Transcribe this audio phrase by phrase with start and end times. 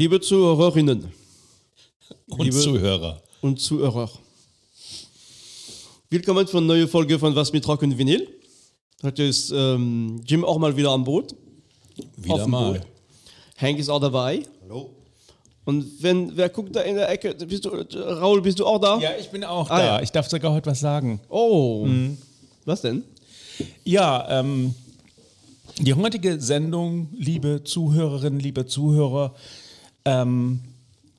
[0.00, 1.12] Liebe Zuhörerinnen
[2.28, 3.20] Und Liebe- Zuhörer.
[3.42, 4.08] und Zuhörer,
[6.08, 8.26] willkommen für eine neue Folge von Was mit Rock und Vinyl.
[9.02, 11.34] Heute ist ähm, Jim auch mal wieder am Boot.
[12.16, 12.72] Wieder mal.
[12.78, 12.86] Boot.
[13.58, 14.42] Hank ist auch dabei.
[14.62, 14.88] Hallo.
[15.66, 17.34] Und wenn, wer guckt da in der Ecke?
[17.34, 18.98] Bist du, Raul, bist du auch da?
[19.00, 19.84] Ja, ich bin auch Ah, da.
[19.84, 20.02] ja.
[20.02, 21.20] Ich darf sogar heute was sagen.
[21.28, 21.86] Oh.
[22.64, 23.04] Was denn?
[23.84, 24.74] Ja, ähm,
[25.78, 29.34] die heutige Sendung, liebe Zuhörerinnen, liebe Zuhörer
[30.04, 30.60] ähm,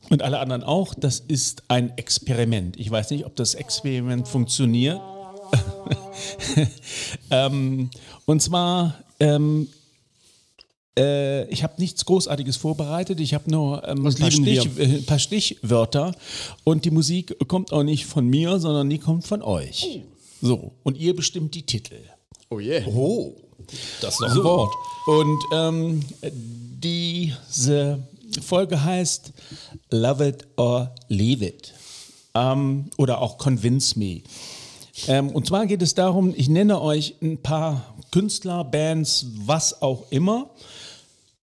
[0.10, 2.78] und alle anderen auch, das ist ein Experiment.
[2.80, 5.00] Ich weiß nicht, ob das Experiment funktioniert.
[7.32, 7.90] ähm,
[8.26, 9.68] und zwar, ähm,
[10.98, 13.20] äh, ich habe nichts Großartiges vorbereitet.
[13.20, 14.32] Ich habe nur ähm, ein, paar?
[14.32, 16.14] Stich, äh, ein paar Stichwörter.
[16.64, 20.02] Und die Musik kommt auch nicht von mir, sondern die kommt von euch.
[20.42, 22.00] So, und ihr bestimmt die Titel.
[22.50, 22.86] Oh yeah.
[22.88, 23.36] Oh,
[24.02, 24.44] Das ist doch so.
[24.44, 24.74] Wort.
[25.08, 26.02] Und ähm,
[26.84, 28.00] diese
[28.40, 29.34] Folge heißt
[29.90, 31.74] Love It or Leave It.
[32.34, 34.22] Ähm, oder auch Convince Me.
[35.08, 40.12] Ähm, und zwar geht es darum, ich nenne euch ein paar Künstler, Bands, was auch
[40.12, 40.50] immer,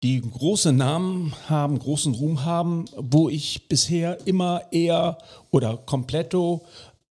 [0.04, 5.18] die große Namen haben, großen Ruhm haben, wo ich bisher immer eher
[5.52, 6.66] oder kompletto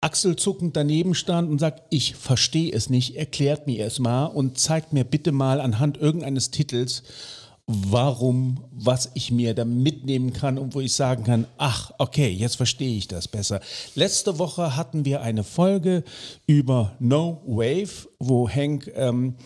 [0.03, 4.93] achselzuckend daneben stand und sagt, ich verstehe es nicht, erklärt mir es mal und zeigt
[4.93, 7.05] mir bitte mal anhand irgendeines Titels,
[7.67, 12.57] warum, was ich mir da mitnehmen kann und wo ich sagen kann, ach, okay, jetzt
[12.57, 13.61] verstehe ich das besser.
[13.95, 16.03] Letzte Woche hatten wir eine Folge
[16.47, 19.37] über No Wave, wo Hank ähm,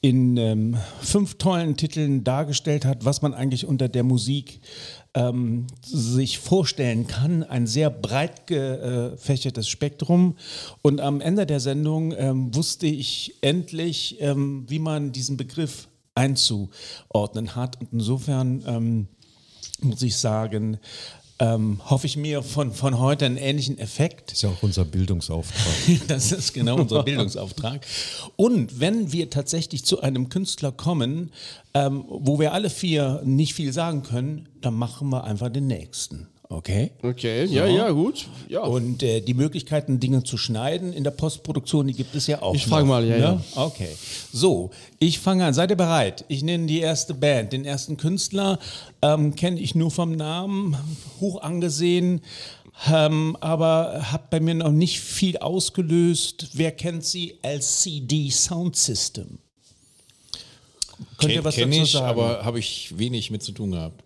[0.00, 4.60] in ähm, fünf tollen Titeln dargestellt hat, was man eigentlich unter der Musik
[5.14, 7.44] ähm, sich vorstellen kann.
[7.44, 10.36] Ein sehr breit gefächertes Spektrum.
[10.82, 15.88] Und am Ende der Sendung ähm, wusste ich endlich, ähm, wie man diesen Begriff
[16.20, 17.80] einzuordnen hat.
[17.80, 19.08] Und insofern ähm,
[19.82, 20.78] muss ich sagen,
[21.38, 24.30] ähm, hoffe ich mir von, von heute einen ähnlichen Effekt.
[24.32, 25.72] ist ja auch unser Bildungsauftrag.
[26.08, 27.86] Das ist genau unser Bildungsauftrag.
[28.36, 31.32] Und wenn wir tatsächlich zu einem Künstler kommen,
[31.72, 36.28] ähm, wo wir alle vier nicht viel sagen können, dann machen wir einfach den nächsten.
[36.52, 36.90] Okay?
[37.00, 38.26] Okay, ja, ja, gut.
[38.48, 38.62] Ja.
[38.62, 42.56] Und äh, die Möglichkeiten, Dinge zu schneiden in der Postproduktion, die gibt es ja auch.
[42.56, 43.44] Ich frage mal, ja, ja.
[43.54, 43.90] Okay.
[44.32, 45.54] So, ich fange an.
[45.54, 46.24] Seid ihr bereit?
[46.26, 47.52] Ich nenne die erste Band.
[47.52, 48.58] Den ersten Künstler
[49.00, 50.76] ähm, kenne ich nur vom Namen,
[51.20, 52.20] hoch angesehen,
[52.92, 56.48] ähm, aber hat bei mir noch nicht viel ausgelöst.
[56.54, 57.38] Wer kennt sie?
[57.42, 59.38] LCD Sound System.
[61.16, 62.06] Könnt ihr was Kenn dazu ich, sagen?
[62.06, 64.02] aber habe ich wenig mit zu tun gehabt.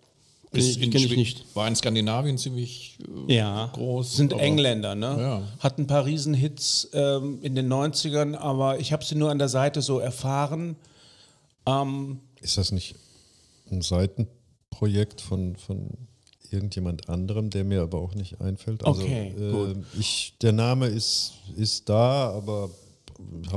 [0.55, 1.55] Kenn ich Schwe- nicht.
[1.55, 4.15] War in Skandinavien ziemlich äh, ja, groß.
[4.17, 5.15] Sind Engländer, ne?
[5.19, 5.41] Ja.
[5.59, 9.49] Hatten ein paar Riesenhits ähm, in den 90ern, aber ich habe sie nur an der
[9.49, 10.75] Seite so erfahren.
[11.65, 12.95] Ähm, ist das nicht
[13.71, 15.89] ein Seitenprojekt von, von
[16.51, 18.85] irgendjemand anderem, der mir aber auch nicht einfällt?
[18.85, 19.75] Also, Okay, äh.
[19.99, 22.69] Ich, der Name ist, ist da, aber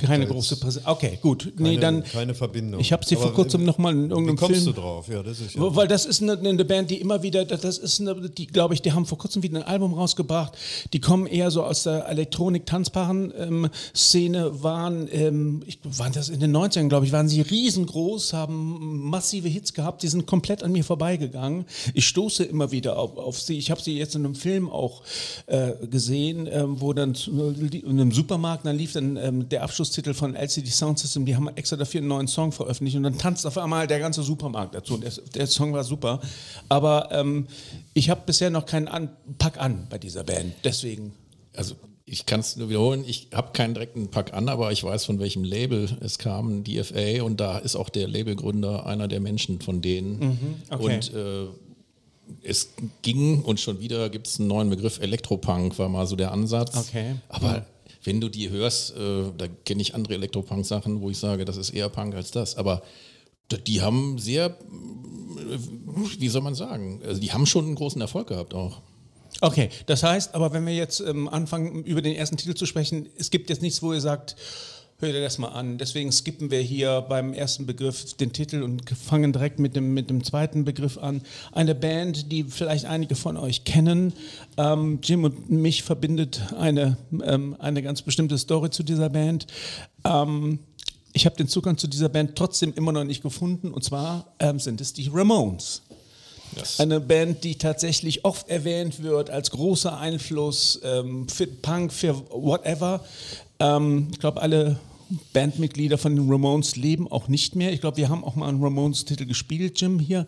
[0.00, 0.86] keine große Präsenz.
[0.86, 1.52] Okay, gut.
[1.56, 2.04] Keine, nee, dann.
[2.04, 2.80] keine Verbindung.
[2.80, 4.74] Ich habe sie vor kurzem wie- noch mal in Wie irgendeinem kommst Film.
[4.74, 5.08] du drauf?
[5.08, 5.76] Ja, das ist ja.
[5.76, 8.82] Weil das ist eine, eine Band, die immer wieder, das ist eine, die glaube ich,
[8.82, 10.52] die haben vor kurzem wieder ein Album rausgebracht.
[10.92, 16.88] Die kommen eher so aus der Elektronik-Tanzbaren-Szene, waren, ähm, ich, waren das in den 90ern,
[16.88, 21.64] glaube ich, waren sie riesengroß, haben massive Hits gehabt, die sind komplett an mir vorbeigegangen.
[21.94, 23.58] Ich stoße immer wieder auf, auf sie.
[23.58, 25.02] Ich habe sie jetzt in einem Film auch
[25.46, 30.34] äh, gesehen, ähm, wo dann in einem Supermarkt, dann lief dann ähm, der Abschlusstitel von
[30.34, 33.58] LCD Sound System, die haben extra dafür einen neuen Song veröffentlicht und dann tanzt auf
[33.58, 36.20] einmal der ganze Supermarkt dazu und der, der Song war super.
[36.68, 37.46] Aber ähm,
[37.94, 41.12] ich habe bisher noch keinen an Pack an bei dieser Band, deswegen.
[41.54, 45.04] Also ich kann es nur wiederholen, ich habe keinen direkten Pack an, aber ich weiß,
[45.04, 49.60] von welchem Label es kam, DFA, und da ist auch der Labelgründer einer der Menschen
[49.60, 50.62] von denen.
[50.70, 50.96] okay.
[50.96, 51.46] Und äh,
[52.42, 52.70] es
[53.02, 56.76] ging, und schon wieder gibt es einen neuen Begriff, Elektropunk war mal so der Ansatz.
[56.76, 57.16] Okay.
[57.28, 57.66] Aber
[58.08, 61.70] wenn du die hörst, äh, da kenne ich andere Elektropunk-Sachen, wo ich sage, das ist
[61.70, 62.56] eher Punk als das.
[62.56, 62.82] Aber
[63.66, 65.58] die haben sehr, äh,
[66.18, 68.80] wie soll man sagen, also die haben schon einen großen Erfolg gehabt auch.
[69.42, 73.10] Okay, das heißt, aber wenn wir jetzt ähm, anfangen, über den ersten Titel zu sprechen,
[73.18, 74.36] es gibt jetzt nichts, wo ihr sagt,
[75.00, 75.78] hör dir das mal an.
[75.78, 80.10] Deswegen skippen wir hier beim ersten Begriff den Titel und fangen direkt mit dem, mit
[80.10, 81.22] dem zweiten Begriff an.
[81.52, 84.12] Eine Band, die vielleicht einige von euch kennen.
[84.56, 89.46] Ähm, Jim und mich verbindet eine, ähm, eine ganz bestimmte Story zu dieser Band.
[90.04, 90.58] Ähm,
[91.12, 93.70] ich habe den Zugang zu dieser Band trotzdem immer noch nicht gefunden.
[93.70, 95.82] Und zwar ähm, sind es die Ramones.
[96.56, 102.18] Das Eine Band, die tatsächlich oft erwähnt wird als großer Einfluss ähm, für Punk, für
[102.30, 103.04] whatever.
[103.60, 104.78] Ähm, ich glaube, alle
[105.32, 107.72] Bandmitglieder von den Ramones leben auch nicht mehr.
[107.72, 110.26] Ich glaube, wir haben auch mal einen Ramones-Titel gespielt, Jim, hier.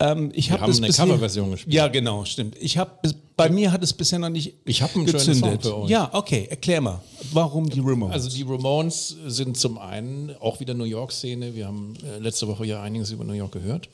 [0.00, 1.74] Ähm, ich hab haben eine Coverversion gespielt.
[1.74, 2.56] Ja, genau, stimmt.
[2.60, 2.90] Ich habe
[3.36, 5.62] bei mir hat es bisher noch nicht Ich hab einen schönen gezündet.
[5.62, 5.90] Song für euch.
[5.90, 7.02] Ja, okay, erklär mal,
[7.32, 8.14] warum die Ramones?
[8.14, 11.54] Also die Ramones sind zum einen auch wieder New York-Szene.
[11.54, 13.88] Wir haben äh, letzte Woche ja einiges über New York gehört.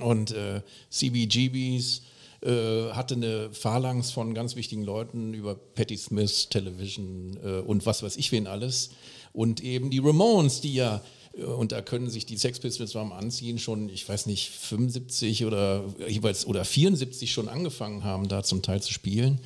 [0.00, 2.02] Und äh, CBGBs
[2.44, 8.02] äh, hatte eine Phalanx von ganz wichtigen Leuten über Patti Smith, Television äh, und was
[8.02, 8.90] weiß ich wen alles.
[9.34, 11.02] Und eben die Ramones, die ja,
[11.36, 15.44] äh, und da können sich die Sex Pistols beim Anziehen schon, ich weiß nicht, 75
[15.44, 19.40] oder jeweils oder 74 schon angefangen haben, da zum Teil zu spielen.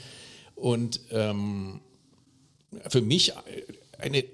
[0.54, 1.80] Und ähm,
[2.88, 3.32] für mich
[3.98, 4.24] eine,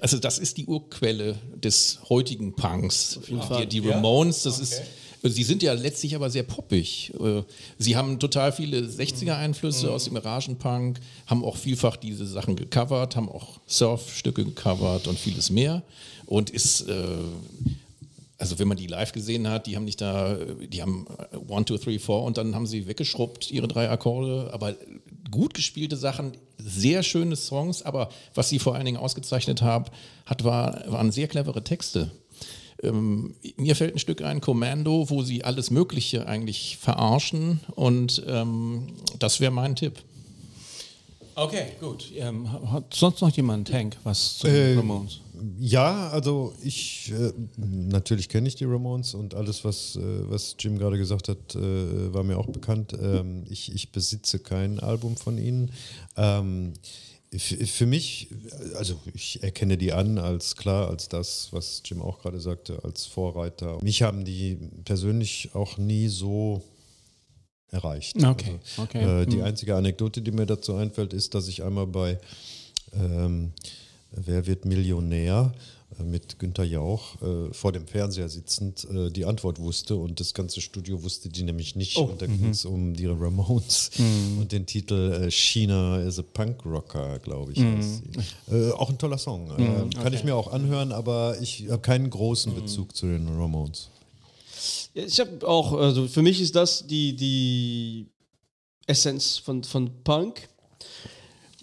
[0.00, 3.20] also das ist die Urquelle des heutigen Punks.
[3.60, 4.80] Die, die Ramones, das ist,
[5.22, 7.12] sie sind ja letztlich aber sehr poppig.
[7.20, 7.42] Äh,
[7.78, 13.28] Sie haben total viele 60er-Einflüsse aus dem Garagenpunk, haben auch vielfach diese Sachen gecovert, haben
[13.28, 15.82] auch Surfstücke gecovert und vieles mehr.
[16.26, 17.04] Und ist, äh,
[18.38, 21.64] also wenn man die live gesehen hat, die haben nicht da, die haben äh, One,
[21.64, 24.74] Two, Three, Four und dann haben sie weggeschrubbt, ihre drei Akkorde, aber
[25.30, 29.86] gut gespielte Sachen, sehr schöne Songs, aber was sie vor allen Dingen ausgezeichnet haben,
[30.24, 32.10] hat, war, waren sehr clevere Texte.
[32.82, 38.88] Ähm, mir fällt ein Stück ein, Commando, wo sie alles Mögliche eigentlich verarschen und ähm,
[39.18, 39.94] das wäre mein Tipp.
[41.34, 42.10] okay, gut.
[42.16, 45.20] Ähm, hat sonst noch jemand, Hank, was zu Äh, den Ramones?
[45.58, 50.00] Ja, also ich, äh, natürlich kenne ich die Ramones und alles, was, äh,
[50.30, 52.94] was Jim gerade gesagt hat, äh, war mir auch bekannt.
[52.98, 55.72] Ähm, ich, ich besitze kein Album von ihnen.
[56.16, 56.72] Ähm,
[57.36, 58.28] für mich,
[58.76, 63.06] also ich erkenne die an als klar, als das, was Jim auch gerade sagte, als
[63.06, 63.82] Vorreiter.
[63.82, 66.62] Mich haben die persönlich auch nie so
[67.70, 68.22] erreicht.
[68.24, 69.22] Okay, okay.
[69.22, 69.44] Äh, die Hm.
[69.44, 72.18] einzige Anekdote, die mir dazu einfällt, ist, dass ich einmal bei
[72.92, 73.52] ähm,
[74.12, 75.52] Wer wird Millionär
[76.04, 80.60] mit Günter Jauch äh, vor dem Fernseher sitzend äh, die Antwort wusste und das ganze
[80.60, 81.96] Studio wusste die nämlich nicht.
[81.96, 83.90] Und da ging es um die Ramones
[84.38, 87.58] und den Titel äh, China is a Punk Rocker, glaube ich.
[87.58, 88.02] sie.
[88.54, 89.50] Äh, auch ein toller Song.
[89.58, 93.88] Äh, kann ich mir auch anhören, aber ich habe keinen großen Bezug zu den Ramones.
[94.94, 98.06] Ich habe auch, also für mich ist das die, die
[98.86, 100.48] Essenz von, von Punk.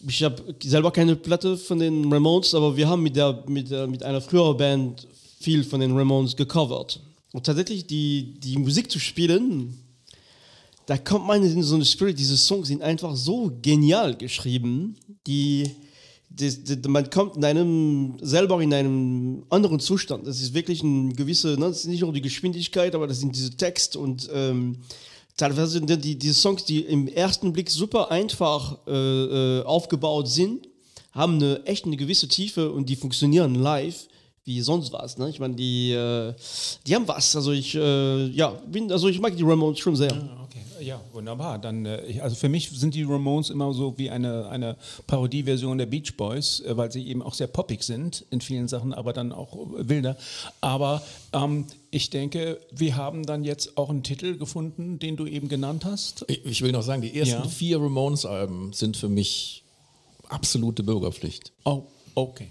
[0.08, 3.88] Ich habe selber keine Platte von den Ramones, aber wir haben mit, der, mit, der,
[3.88, 5.08] mit einer früheren Band
[5.40, 7.00] viel von den Ramones gecovert.
[7.32, 9.78] Und tatsächlich die, die Musik zu spielen,
[10.86, 12.20] da kommt man in so einen Spirit.
[12.20, 15.70] Diese Songs sind einfach so genial geschrieben, die,
[16.30, 20.28] das, das, man kommt in einem selber in einem anderen Zustand.
[20.28, 23.36] Das ist wirklich ein gewisse, ne, das ist nicht nur die Geschwindigkeit, aber das sind
[23.36, 24.78] diese Text und ähm,
[25.38, 30.68] teilweise sind die, diese Songs, die im ersten Blick super einfach äh, äh, aufgebaut sind,
[31.12, 34.08] haben eine echt eine gewisse Tiefe und die funktionieren live
[34.46, 35.18] wie sonst was.
[35.18, 35.30] Ne?
[35.30, 36.34] Ich meine, die, äh,
[36.86, 37.36] die haben was.
[37.36, 40.12] Also ich, äh, ja, bin, also ich mag die Ramones schon sehr.
[40.54, 41.58] Okay, ja, wunderbar.
[41.58, 44.78] Dann, äh, also für mich sind die Ramones immer so wie eine, eine
[45.08, 48.94] Parodieversion der Beach Boys, äh, weil sie eben auch sehr poppig sind in vielen Sachen,
[48.94, 50.16] aber dann auch äh, wilder.
[50.62, 51.02] Aber
[51.34, 55.86] ähm, ich denke, wir haben dann jetzt auch einen Titel gefunden, den du eben genannt
[55.86, 56.26] hast.
[56.28, 57.50] Ich ich will noch sagen, die ersten Ja.
[57.50, 59.64] vier Ramones-Alben sind für mich
[60.30, 61.52] absolute Bürgerpflicht.
[61.66, 62.50] Oh, okay.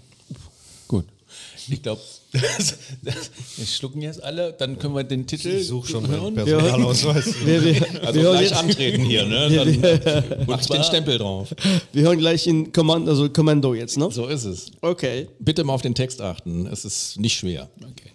[1.69, 2.01] Ich glaube,
[2.33, 6.35] wir schlucken jetzt alle, dann können wir den Titel Ich suche schon hören.
[6.35, 7.33] Personalausweis.
[7.45, 9.49] Wir, wir, Also wir, gleich antreten hier, ne?
[9.49, 11.53] Dann mach ich den Stempel drauf.
[11.91, 14.09] wir hören gleich in Command, also Kommando jetzt, ne?
[14.11, 14.71] So ist es.
[14.81, 15.27] Okay.
[15.39, 16.67] Bitte mal auf den Text achten.
[16.67, 17.69] Es ist nicht schwer.
[17.81, 18.11] Okay.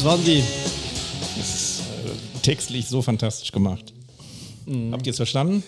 [0.00, 0.42] Das waren die.
[1.36, 3.92] Das ist äh, textlich so fantastisch gemacht.
[4.92, 5.62] Habt ihr es verstanden?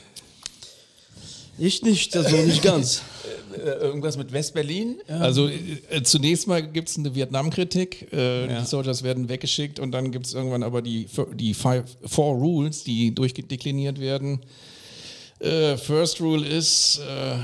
[1.58, 3.02] Ich nicht, also nicht ganz.
[3.54, 4.96] äh, irgendwas mit West-Berlin?
[5.06, 8.60] Also äh, zunächst mal gibt es eine Vietnam-Kritik, äh, Ja.
[8.60, 12.84] die Soldiers werden weggeschickt und dann gibt es irgendwann aber die, die five, Four Rules,
[12.84, 14.40] die durchdekliniert werden.
[15.40, 17.36] Äh, first Rule ist äh,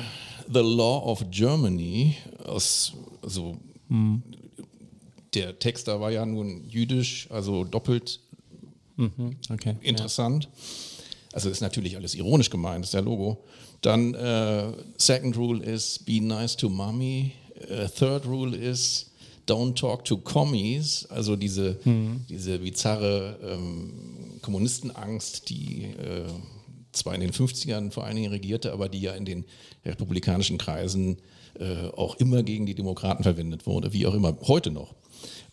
[0.50, 2.16] The Law of Germany.
[2.46, 3.58] Aus, also,
[5.34, 8.20] Der Text da war ja nun jüdisch, also doppelt
[9.50, 9.76] Okay.
[9.82, 10.48] interessant.
[11.32, 13.44] Also ist natürlich alles ironisch gemeint, ist der Logo.
[13.80, 17.32] Dann äh, second rule is be nice to mommy.
[17.68, 19.10] Äh, third rule is
[19.46, 21.06] don't talk to commies.
[21.10, 21.78] Also diese,
[22.28, 26.24] diese bizarre ähm, Kommunistenangst, die äh,
[26.92, 29.44] zwar in den 50ern vor allen Dingen regierte, aber die ja in den
[29.84, 31.18] republikanischen Kreisen
[31.58, 34.94] äh, auch immer gegen die Demokraten verwendet wurde, wie auch immer, heute noch.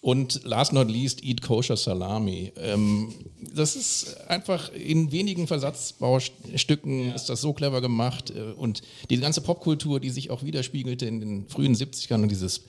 [0.06, 2.54] Und last not least, Eat Kosher Salami.
[2.58, 3.12] Ähm,
[3.56, 8.30] das ist einfach in wenigen Versatzbaustücken ist das so clever gemacht.
[8.30, 12.66] Äh, und die ganze Popkultur, die sich auch widerspiegelte in den frühen 70ern und dieses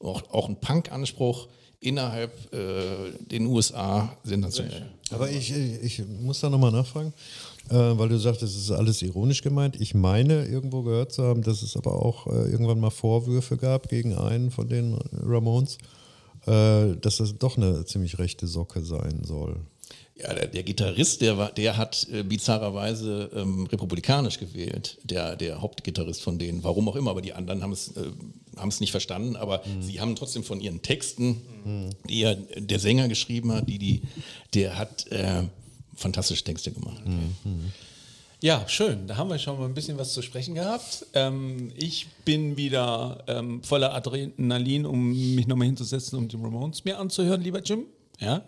[0.00, 1.46] auch, auch ein Punk-Anspruch
[1.78, 4.90] innerhalb äh, den USA sensationell.
[5.12, 7.12] Aber ich, ich muss da nochmal nachfragen,
[7.68, 9.80] äh, weil du sagst, es ist alles ironisch gemeint.
[9.80, 13.88] Ich meine, irgendwo gehört zu haben, dass es aber auch äh, irgendwann mal Vorwürfe gab
[13.88, 15.78] gegen einen von den Ramones,
[16.46, 19.56] äh, dass das doch eine ziemlich rechte Socke sein soll.
[20.16, 25.62] Ja, der, der Gitarrist, der, war, der hat äh, bizarrerweise ähm, republikanisch gewählt, der, der
[25.62, 28.10] Hauptgitarrist von denen, warum auch immer, aber die anderen haben es, äh,
[28.80, 31.40] nicht verstanden, aber sie haben trotzdem von ihren Texten,
[32.10, 34.02] die ja der Sänger geschrieben hat, die, die,
[34.52, 35.44] der hat äh,
[35.94, 37.02] fantastische Texte gemacht.
[38.42, 39.06] Ja, schön.
[39.06, 41.04] Da haben wir schon mal ein bisschen was zu sprechen gehabt.
[41.12, 46.98] Ähm, ich bin wieder ähm, voller Adrenalin, um mich nochmal hinzusetzen, um die Ramones mir
[46.98, 47.84] anzuhören, lieber Jim.
[48.18, 48.42] Ja.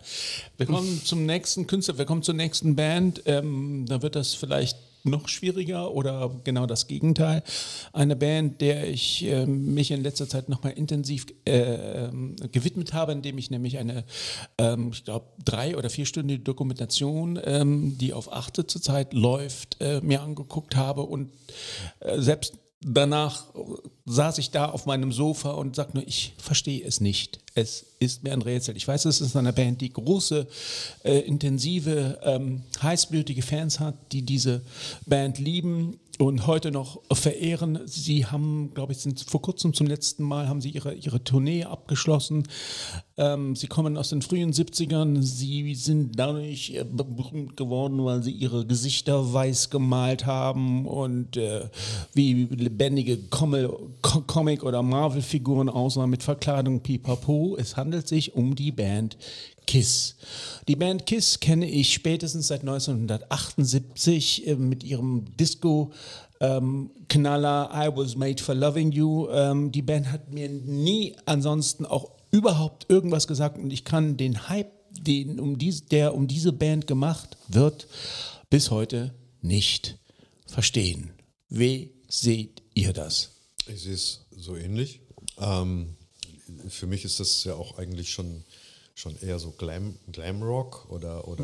[0.57, 3.21] Wir kommen zum nächsten Künstler, wir kommen zur nächsten Band.
[3.25, 7.43] Ähm, da wird das vielleicht noch schwieriger oder genau das Gegenteil.
[7.91, 13.11] Eine Band, der ich ähm, mich in letzter Zeit nochmal intensiv äh, ähm, gewidmet habe,
[13.11, 14.05] indem ich nämlich eine,
[14.57, 20.21] ähm, ich glaube, drei- oder vierstündige Dokumentation, ähm, die auf Achte zurzeit läuft, äh, mir
[20.21, 21.31] angeguckt habe und
[21.99, 23.45] äh, selbst danach
[24.05, 27.39] saß ich da auf meinem Sofa und sagte nur, ich verstehe es nicht.
[27.55, 28.75] Es ist mir ein Rätsel.
[28.75, 30.47] Ich weiß, es ist eine Band, die große,
[31.03, 34.61] äh, intensive, ähm, heißblütige Fans hat, die diese
[35.05, 37.79] Band lieben und heute noch verehren.
[37.85, 41.63] Sie haben, glaube ich, sind vor kurzem zum letzten Mal haben sie ihre, ihre Tournee
[41.63, 42.47] abgeschlossen.
[43.17, 45.21] Ähm, sie kommen aus den frühen 70ern.
[45.21, 51.69] Sie sind dadurch äh, berühmt geworden, weil sie ihre Gesichter weiß gemalt haben und äh,
[52.13, 57.57] wie lebendige Comic- Co- Comic- oder Marvel-Figuren aussahen mit Verkleidung pipapo.
[57.57, 59.17] Es handelt sich um die Band
[59.65, 60.15] Kiss.
[60.67, 65.91] Die Band Kiss kenne ich spätestens seit 1978 äh, mit ihrem Disco.
[66.39, 69.29] Ähm, Knaller I Was Made for Loving You.
[69.29, 74.49] Ähm, die Band hat mir nie ansonsten auch überhaupt irgendwas gesagt und ich kann den
[74.49, 77.87] Hype, den um dies, der um diese Band gemacht wird,
[78.49, 79.97] bis heute nicht
[80.47, 81.11] verstehen.
[81.49, 83.31] Wie seht ihr das?
[83.67, 85.01] Ich sehe es so ähnlich.
[85.37, 85.95] Ähm,
[86.69, 88.43] für mich ist das ja auch eigentlich schon,
[88.95, 91.43] schon eher so Glam, Glamrock oder, oder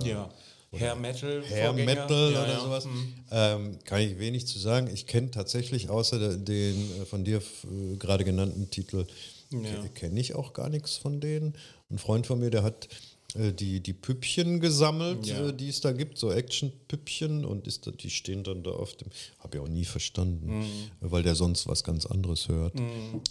[0.71, 1.43] Hair Metal.
[1.49, 1.85] Hair Vorgänger.
[2.01, 2.59] Metal Ja, oder ja.
[2.59, 2.87] sowas.
[3.31, 4.87] Ähm, kann ich wenig zu sagen.
[4.93, 9.05] Ich kenne tatsächlich außer den äh, von dir äh, gerade genannten Titel,
[9.49, 11.55] ke- kenne ich auch gar nichts von denen.
[11.89, 12.87] Ein Freund von mir, der hat
[13.33, 17.91] äh, die, die Püppchen gesammelt, äh, die es da gibt, so Action-Püppchen und ist da,
[17.91, 19.07] die stehen dann da auf dem,
[19.39, 20.63] habe ich auch nie verstanden,
[21.01, 22.75] weil der sonst was ganz anderes hört.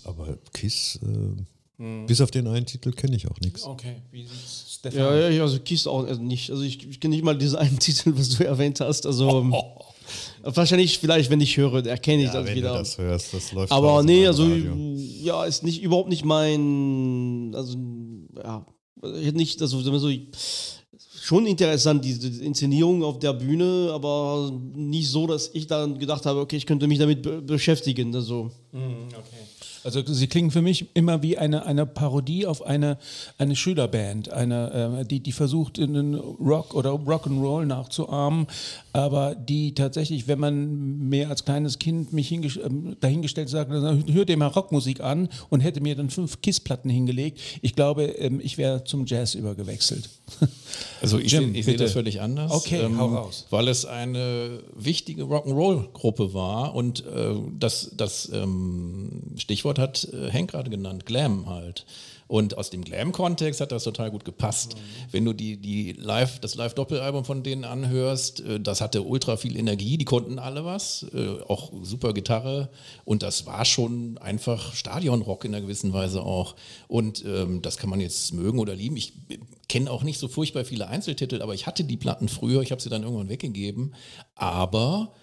[0.03, 1.41] Aber Kiss, äh,
[1.79, 3.65] bis auf den einen Titel kenne ich auch nichts.
[3.65, 4.99] Okay, wie sieht's Stefan?
[4.99, 6.51] Ja, ja, also Kiss auch also nicht.
[6.51, 9.07] Also ich, ich kenne nicht mal diesen einen Titel, was du erwähnt hast.
[9.07, 9.55] Also ähm,
[10.43, 12.73] wahrscheinlich, vielleicht, wenn ich höre, erkenne ich Ja, das wenn wieder.
[12.73, 14.75] du das hörst, das läuft Aber nee, also Radio.
[15.23, 17.77] ja, ist nicht überhaupt nicht mein, also
[18.43, 18.67] ja,
[19.21, 20.11] ich hätte nicht, also so,
[21.29, 26.41] schon interessant diese Inszenierung auf der Bühne, aber nicht so, dass ich dann gedacht habe,
[26.41, 28.15] okay, ich könnte mich damit be beschäftigen.
[28.15, 28.51] Also
[29.89, 32.99] Also sie klingen für mich immer wie eine, eine Parodie auf eine,
[33.39, 38.47] eine Schülerband, eine, äh, die, die versucht, in den Rock oder Rock'n'Roll nachzuahmen,
[38.93, 44.37] aber die tatsächlich, wenn man mir als kleines Kind mich ähm, dahingestellt sagt, hör dir
[44.37, 48.85] mal Rockmusik an und hätte mir dann fünf Kissplatten hingelegt, ich glaube, ähm, ich wäre
[48.85, 50.11] zum Jazz übergewechselt.
[51.01, 51.85] Also ich, seh- sehe bitte.
[51.85, 52.51] das völlig anders.
[52.53, 53.47] Okay, hau raus.
[53.51, 60.51] Weil es eine wichtige Rock'n'Roll-Gruppe war und äh, das, das ähm, Stichwort hat äh, Hank
[60.51, 61.87] gerade genannt, Glam halt.
[62.29, 64.77] Und aus dem Glam-Kontext hat das total gut gepasst.
[65.11, 69.57] Wenn du die, die Live, das Live-Doppelalbum von denen anhörst, äh, das hatte ultra viel
[69.57, 72.69] Energie, die konnten alle was, äh, auch super Gitarre
[73.07, 76.55] und das war schon einfach Stadionrock in einer gewissen Weise auch.
[76.87, 78.99] Und ähm, das kann man jetzt mögen oder lieben.
[78.99, 79.15] Ich
[79.69, 82.83] kenne auch nicht so furchtbar viele Einzeltitel, aber ich hatte die Platten früher, ich habe
[82.83, 83.95] sie dann irgendwann weggegeben.
[84.35, 85.15] Aber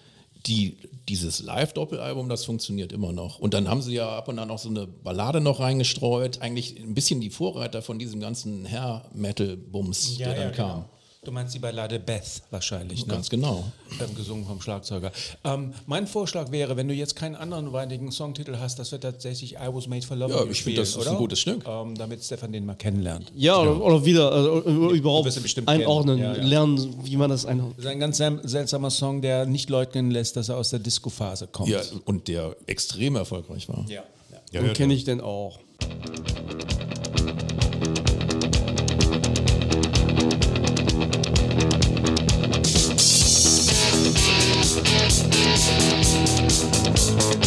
[0.46, 0.76] die,
[1.08, 3.38] dieses Live-Doppelalbum, das funktioniert immer noch.
[3.38, 6.78] Und dann haben sie ja ab und an auch so eine Ballade noch reingestreut, eigentlich
[6.78, 10.84] ein bisschen die Vorreiter von diesem ganzen Hair-Metal-Bums, der dann kam.
[11.26, 13.14] Du meinst die Ballade Beth wahrscheinlich, ne?
[13.14, 13.64] Ganz genau.
[14.00, 15.10] Ähm, gesungen vom Schlagzeuger.
[15.42, 19.54] Ähm, mein Vorschlag wäre, wenn du jetzt keinen anderen weitigen Songtitel hast, dass wir tatsächlich
[19.54, 21.16] I Was Made for Love Ja, ich finde, das ist ein oder?
[21.16, 21.64] gutes Stück.
[21.66, 23.32] Ähm, damit Stefan den mal kennenlernt.
[23.34, 24.60] Ja, oder, oder wieder also,
[24.92, 26.34] überhaupt wirst ihn bestimmt einordnen, kennen.
[26.36, 26.46] Ja, ja.
[26.48, 27.78] lernen, wie man das einordnet.
[27.78, 30.78] Das ist ein ganz sel- seltsamer Song, der nicht leugnen lässt, dass er aus der
[30.78, 31.70] Disco-Phase kommt.
[31.70, 33.84] Ja, und der extrem erfolgreich war.
[33.88, 34.04] ja.
[34.52, 35.58] Ja, Und ja, kenne ich den auch.
[47.08, 47.46] I wanna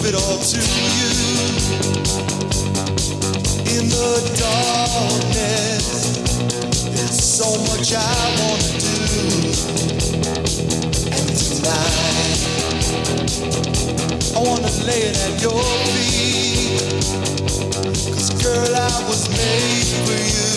[0.00, 1.10] give it all to you.
[3.76, 5.86] In the darkness,
[6.84, 7.98] there's so much I
[8.40, 8.94] wanna do.
[11.16, 12.40] And tonight,
[14.34, 16.80] I wanna lay it at your feet.
[18.14, 20.52] Cause girl, I was made for you.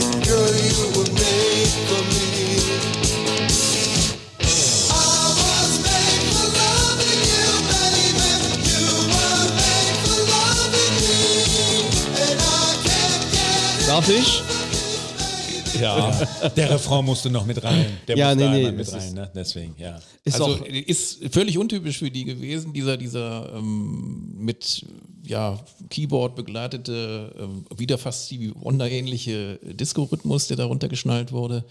[0.00, 3.07] And girl, you were made for me.
[13.98, 14.42] Darf ich?
[15.80, 16.12] Ja,
[16.56, 17.98] der Refrain musste noch mit rein.
[18.06, 19.28] Der Ja, musste nee, nee, mit rein, ne?
[19.34, 19.98] deswegen, ja.
[20.22, 24.86] Ist also auch, ist völlig untypisch für die gewesen, dieser, dieser ähm, mit
[25.24, 25.58] ja,
[25.90, 31.64] Keyboard begleitete, ähm, wieder fast Stevie Wonder-ähnliche Disco-Rhythmus, der darunter geschnallt wurde.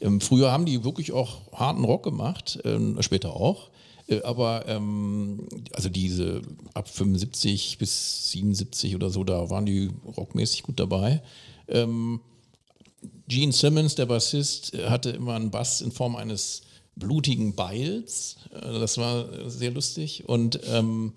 [0.00, 3.68] Ähm, früher haben die wirklich auch harten Rock gemacht, ähm, später auch.
[4.08, 6.40] Äh, aber ähm, also diese
[6.72, 11.20] ab 75 bis 77 oder so, da waren die rockmäßig gut dabei.
[11.68, 12.20] Ähm,
[13.28, 16.62] Gene Simmons, der Bassist, hatte immer einen Bass in Form eines
[16.94, 18.36] blutigen Beils.
[18.54, 20.24] Äh, Das war sehr lustig.
[20.26, 21.12] Und ähm,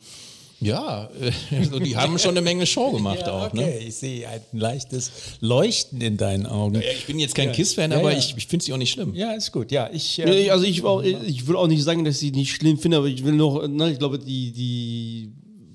[0.62, 1.10] ja,
[1.52, 3.48] also die haben schon eine Menge Show gemacht ja, auch.
[3.54, 3.78] okay, Ne?
[3.80, 6.76] ich sehe ein leichtes Leuchten in deinen Augen.
[6.76, 7.54] Ja, ich bin jetzt kein Ja.
[7.54, 9.14] Kiss-Fan, aber ich, ich finde sie auch nicht schlimm.
[9.14, 9.72] Ja, ist gut.
[9.72, 10.20] Ja, ich.
[10.20, 12.98] Äh, also ich, auch, ich will auch nicht sagen, dass ich die nicht schlimm finde,
[12.98, 15.32] aber ich will noch, ne, ich glaube, die, die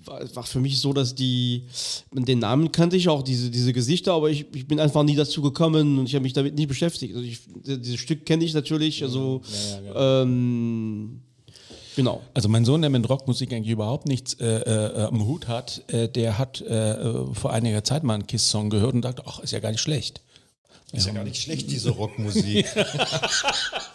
[0.07, 1.65] war war für mich so, dass die,
[2.13, 5.43] den Namen kannte ich auch, diese, diese Gesichter, aber ich, ich bin einfach nie dazu
[5.43, 7.15] gekommen und ich habe mich damit nicht beschäftigt.
[7.15, 9.43] Also ich, dieses Stück kenne ich natürlich, also
[9.95, 11.21] ähm,
[11.97, 12.23] genau.
[12.35, 16.09] also mein Sohn, der mit Rockmusik eigentlich überhaupt nichts äh, äh, am Hut hat, äh,
[16.09, 19.61] der hat äh, vor einiger Zeit mal einen Kiss-Song gehört und dachte, ach, ist ja
[19.61, 20.21] gar nicht schlecht.
[20.93, 22.67] Ist ja gar nicht schlecht, diese Rockmusik.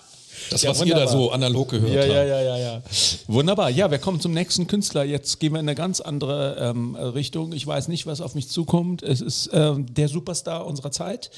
[0.50, 1.14] Das, Ja, was ihr da wunderbar.
[1.14, 2.10] so analog gehört Ja, habt.
[2.12, 2.82] ja, ja, ja, ja.
[3.28, 3.70] Wunderbar.
[3.70, 5.04] Ja, wir kommen zum nächsten Künstler.
[5.04, 7.54] Jetzt gehen wir in eine ganz andere ähm, Richtung.
[7.54, 9.04] Ich weiß nicht, was auf mich zukommt.
[9.04, 11.30] Es ist ähm, der Superstar unserer Zeit.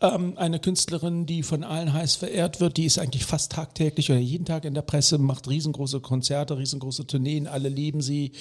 [0.00, 2.76] Ähm, eine Künstlerin, die von allen heiß verehrt wird.
[2.76, 7.06] Die ist eigentlich fast tagtäglich oder jeden Tag in der Presse, macht riesengroße Konzerte, riesengroße
[7.06, 7.46] Tourneen.
[7.46, 8.32] Alle lieben sie.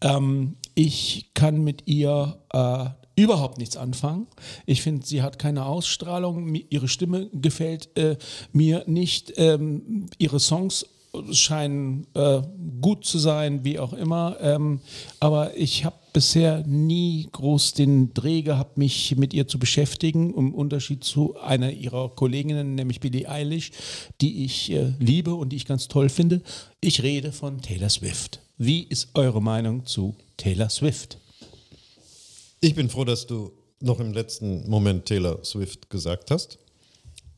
[0.00, 4.26] Ähm, ich kann mit ihr äh, überhaupt nichts anfangen.
[4.66, 6.54] Ich finde, sie hat keine Ausstrahlung.
[6.70, 8.16] Ihre Stimme gefällt äh,
[8.52, 9.32] mir nicht.
[9.36, 10.86] Ähm, ihre Songs
[11.30, 12.40] scheinen äh,
[12.80, 14.36] gut zu sein, wie auch immer.
[14.40, 14.80] Ähm,
[15.20, 20.54] aber ich habe bisher nie groß den Dreh gehabt, mich mit ihr zu beschäftigen, im
[20.54, 23.72] Unterschied zu einer ihrer Kolleginnen, nämlich Billie Eilish,
[24.20, 26.42] die ich äh, liebe und die ich ganz toll finde.
[26.80, 28.40] Ich rede von Taylor Swift.
[28.56, 31.18] Wie ist eure Meinung zu Taylor Swift?
[32.64, 36.58] Ich bin froh, dass du noch im letzten Moment Taylor Swift gesagt hast,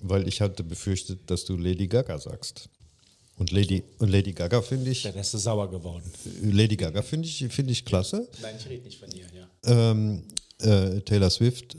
[0.01, 2.69] weil ich hatte befürchtet, dass du Lady Gaga sagst.
[3.37, 6.05] Und Lady, und Lady Gaga finde ich, Der Rest ist sauer geworden.
[6.43, 8.29] Lady Gaga finde ich, finde ich klasse.
[8.43, 9.91] Nein, ich rede nicht von ihr, ja.
[9.91, 10.25] Ähm,
[10.59, 11.75] äh, Taylor Swift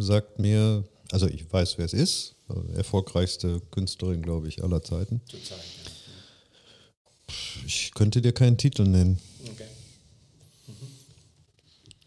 [0.00, 2.34] sagt mir, also ich weiß, wer es ist,
[2.74, 5.20] erfolgreichste Künstlerin, glaube ich, aller Zeiten.
[5.30, 5.60] Zurzeit,
[7.64, 9.20] Ich könnte dir keinen Titel nennen.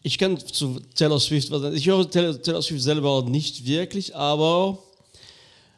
[0.10, 1.76] Ich kann zu Taylor Swift was sagen.
[1.76, 4.80] Ich höre Taylor, Taylor Swift selber nicht wirklich, aber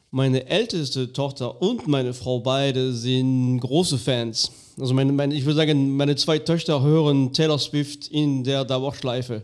[0.10, 4.50] meine älteste Tochter und meine Frau beide sind große Fans.
[4.80, 9.44] Also meine, meine, ich würde sagen, meine zwei Töchter hören Taylor Swift in der Dauerschleife.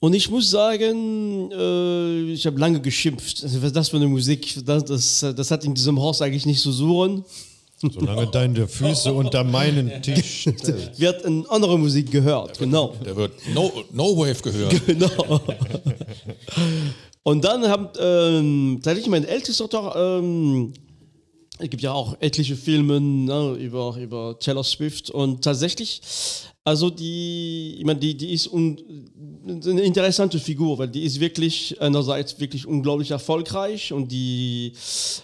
[0.00, 3.44] Und ich muss sagen, äh, ich habe lange geschimpft.
[3.44, 4.64] Was ist das für eine Musik?
[4.64, 7.22] Das, das, das hat in diesem Haus eigentlich nicht zu suchen.
[7.90, 11.00] Solange deine Füße unter meinen Tisch stellst.
[11.00, 12.94] Wird in andere Musik gehört, genau.
[13.02, 14.86] Da wird No, no Wave gehört.
[14.86, 15.40] genau.
[17.24, 20.72] Und dann haben ähm, tatsächlich meine älteste Tochter, ähm,
[21.58, 26.00] es gibt ja auch etliche Filme ne, über, über Taylor Swift und tatsächlich,
[26.64, 28.78] also die, ich meine, die, die ist un,
[29.44, 34.72] eine interessante Figur, weil die ist wirklich einerseits wirklich unglaublich erfolgreich und die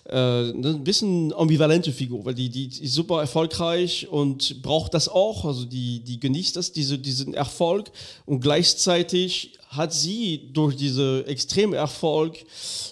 [0.05, 5.45] äh, ein bisschen ambivalente Figur, weil die, die ist super erfolgreich und braucht das auch,
[5.45, 7.93] also die, die genießt das, diese, diesen Erfolg
[8.27, 12.35] und gleichzeitig hat sie durch diesen extremen Erfolg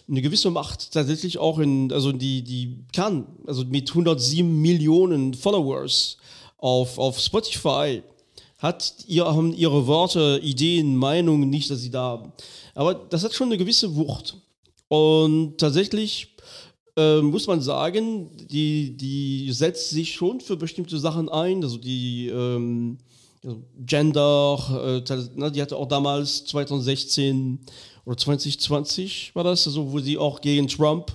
[0.09, 6.19] eine gewisse Macht tatsächlich auch in, also die, die kann, also mit 107 Millionen Followers
[6.59, 8.03] auf, auf Spotify
[8.59, 12.33] hat ihr, haben ihre Worte, Ideen, Meinungen nicht, dass sie da haben.
[12.75, 14.37] Aber das hat schon eine gewisse Wucht.
[14.89, 16.37] Und tatsächlich
[16.97, 21.63] äh, muss man sagen, die, die setzt sich schon für bestimmte Sachen ein.
[21.63, 22.99] Also die ähm,
[23.85, 27.59] Gender, äh, ne, die hatte auch damals 2016
[28.05, 31.13] oder 2020 war das, also wo sie auch gegen Trump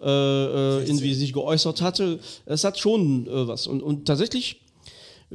[0.00, 2.20] äh, äh, irgendwie sich geäußert hatte.
[2.44, 3.66] Es hat schon äh, was.
[3.66, 4.60] Und, und tatsächlich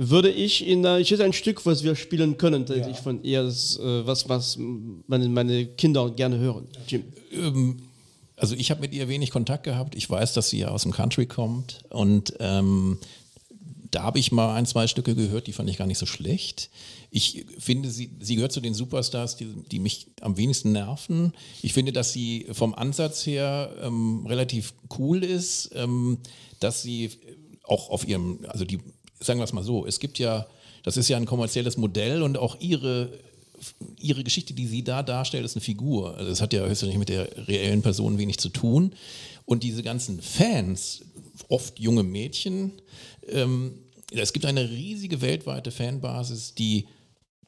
[0.01, 3.43] würde ich in äh, ich hätte ein Stück, was wir spielen können, tatsächlich von ihr,
[3.43, 6.67] das, äh, was, was meine, meine Kinder gerne hören.
[6.87, 7.03] Jim.
[7.33, 7.81] Ähm,
[8.37, 9.95] also ich habe mit ihr wenig Kontakt gehabt.
[9.95, 12.97] Ich weiß, dass sie ja aus dem Country kommt und ähm,
[13.91, 16.69] da habe ich mal ein, zwei Stücke gehört, die fand ich gar nicht so schlecht.
[17.11, 21.33] Ich finde, sie, sie gehört zu den Superstars, die, die mich am wenigsten nerven.
[21.61, 26.19] Ich finde, dass sie vom Ansatz her ähm, relativ cool ist, ähm,
[26.61, 27.09] dass sie
[27.63, 28.79] auch auf ihrem, also die,
[29.19, 30.47] sagen wir es mal so, es gibt ja,
[30.83, 33.09] das ist ja ein kommerzielles Modell und auch ihre
[33.99, 36.15] ihre Geschichte, die sie da darstellt, ist eine Figur.
[36.15, 38.93] Also das hat ja höchstwahrscheinlich mit der reellen Person wenig zu tun.
[39.45, 41.01] Und diese ganzen Fans,
[41.49, 42.73] oft junge Mädchen,
[43.27, 43.73] ähm,
[44.11, 46.87] es gibt eine riesige weltweite Fanbasis, die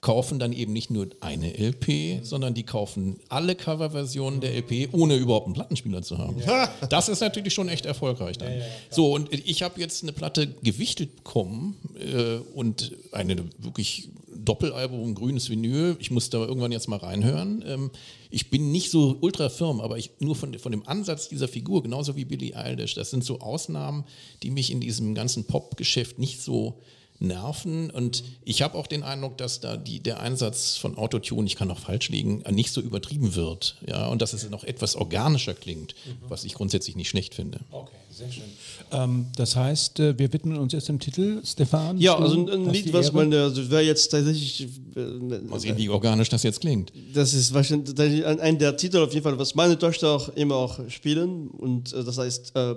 [0.02, 5.16] kaufen dann eben nicht nur eine LP, sondern die kaufen alle Coverversionen der LP, ohne
[5.16, 6.42] überhaupt einen Plattenspieler zu haben.
[6.90, 8.52] Das ist natürlich schon echt erfolgreich dann.
[8.90, 15.50] so, und ich habe jetzt eine Platte gewichtet bekommen äh, und eine wirklich Doppelalbum, grünes
[15.50, 15.96] Vinyl.
[16.00, 17.64] Ich muss da irgendwann jetzt mal reinhören.
[17.68, 17.92] Ähm,
[18.30, 21.84] ich bin nicht so ultra firm, aber ich, nur von, von dem Ansatz dieser Figur,
[21.84, 24.06] genauso wie Billie Eilish, das sind so Ausnahmen,
[24.42, 26.82] die mich in diesem ganzen Pop-Geschäft nicht so
[27.22, 27.90] nerven.
[27.90, 31.70] Und ich habe auch den Eindruck, dass da die, der Einsatz von Autotune, ich kann
[31.72, 33.78] auch falsch liegen, nicht so übertrieben wird.
[33.88, 35.96] Ja, und dass es noch etwas organischer klingt,
[36.28, 37.60] was ich grundsätzlich nicht schlecht finde.
[37.72, 38.44] Okay, sehr schön.
[38.92, 41.98] Ähm, das heißt, äh, wir widmen uns jetzt dem Titel, Stefan.
[42.00, 45.90] Ja, also ein, ein Lied, was man, also wäre jetzt tatsächlich, äh, Mal sehen, wie
[45.90, 46.92] organisch das jetzt klingt.
[47.14, 50.56] das ist wahrscheinlich ein, ein der Titel auf jeden Fall, was meine Töchter auch immer
[50.56, 52.76] auch spielen und äh, das heißt äh,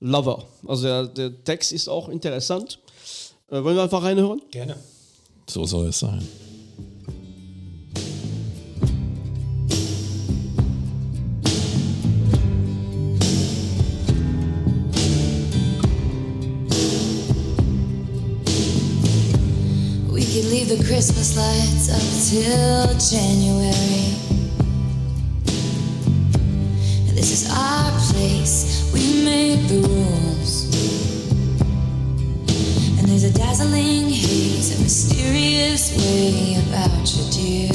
[0.00, 0.44] Lover.
[0.66, 2.80] Also der, der Text ist auch interessant.
[3.52, 4.40] Äh, wollen wir einfach reinhören?
[4.50, 4.76] Gerne.
[5.46, 6.26] So soll es sein.
[20.10, 24.14] We could leave the Christmas lights up till January.
[27.14, 30.51] This is our place, we make the rules.
[33.52, 37.68] Dazzling haze, a mysterious way about you, dear.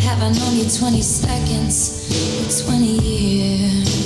[0.00, 2.08] Have I known you 20 seconds
[2.40, 4.03] or 20 years?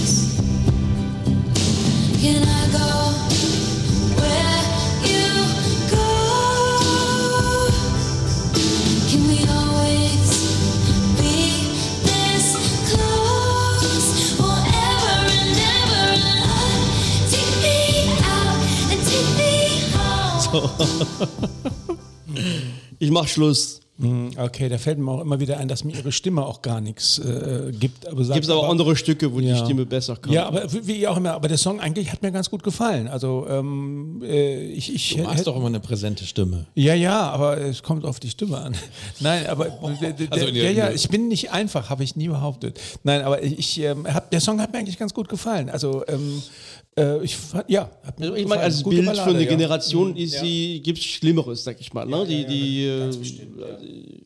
[22.99, 23.81] Ich mach Schluss.
[24.01, 26.81] Hm, Okay, da fällt mir auch immer wieder ein, dass mir ihre Stimme auch gar
[26.81, 28.07] nichts äh, gibt.
[28.07, 29.55] Aber Gibt es aber andere Stücke, wo Ja.
[29.59, 30.33] die Stimme besser kann.
[30.33, 33.09] Ja, aber wie- auch immer, aber der Song eigentlich hat mir ganz gut gefallen.
[33.09, 36.67] Also ähm, äh, ich, ich Du hast doch immer eine präsente Stimme.
[36.77, 38.77] Ja, ja, aber es kommt auf die Stimme an.
[39.21, 39.67] Nein, aber
[40.01, 42.81] der, der, Also ja, ja, ich bin nicht einfach, habe ich nie behauptet.
[43.03, 45.71] Nein, aber ich ähm, hab, der Song hat mir eigentlich ganz gut gefallen.
[45.71, 46.41] Also ähm,
[46.99, 49.49] Äh, ich fand, ja, hat mir Also ich meine, als Bild Ballade, für eine ja.
[49.49, 52.07] Generation ist sie, gibt es Schlimmeres, sag ich mal.
[52.07, 52.27] Ne?
[52.27, 54.23] die, die, äh,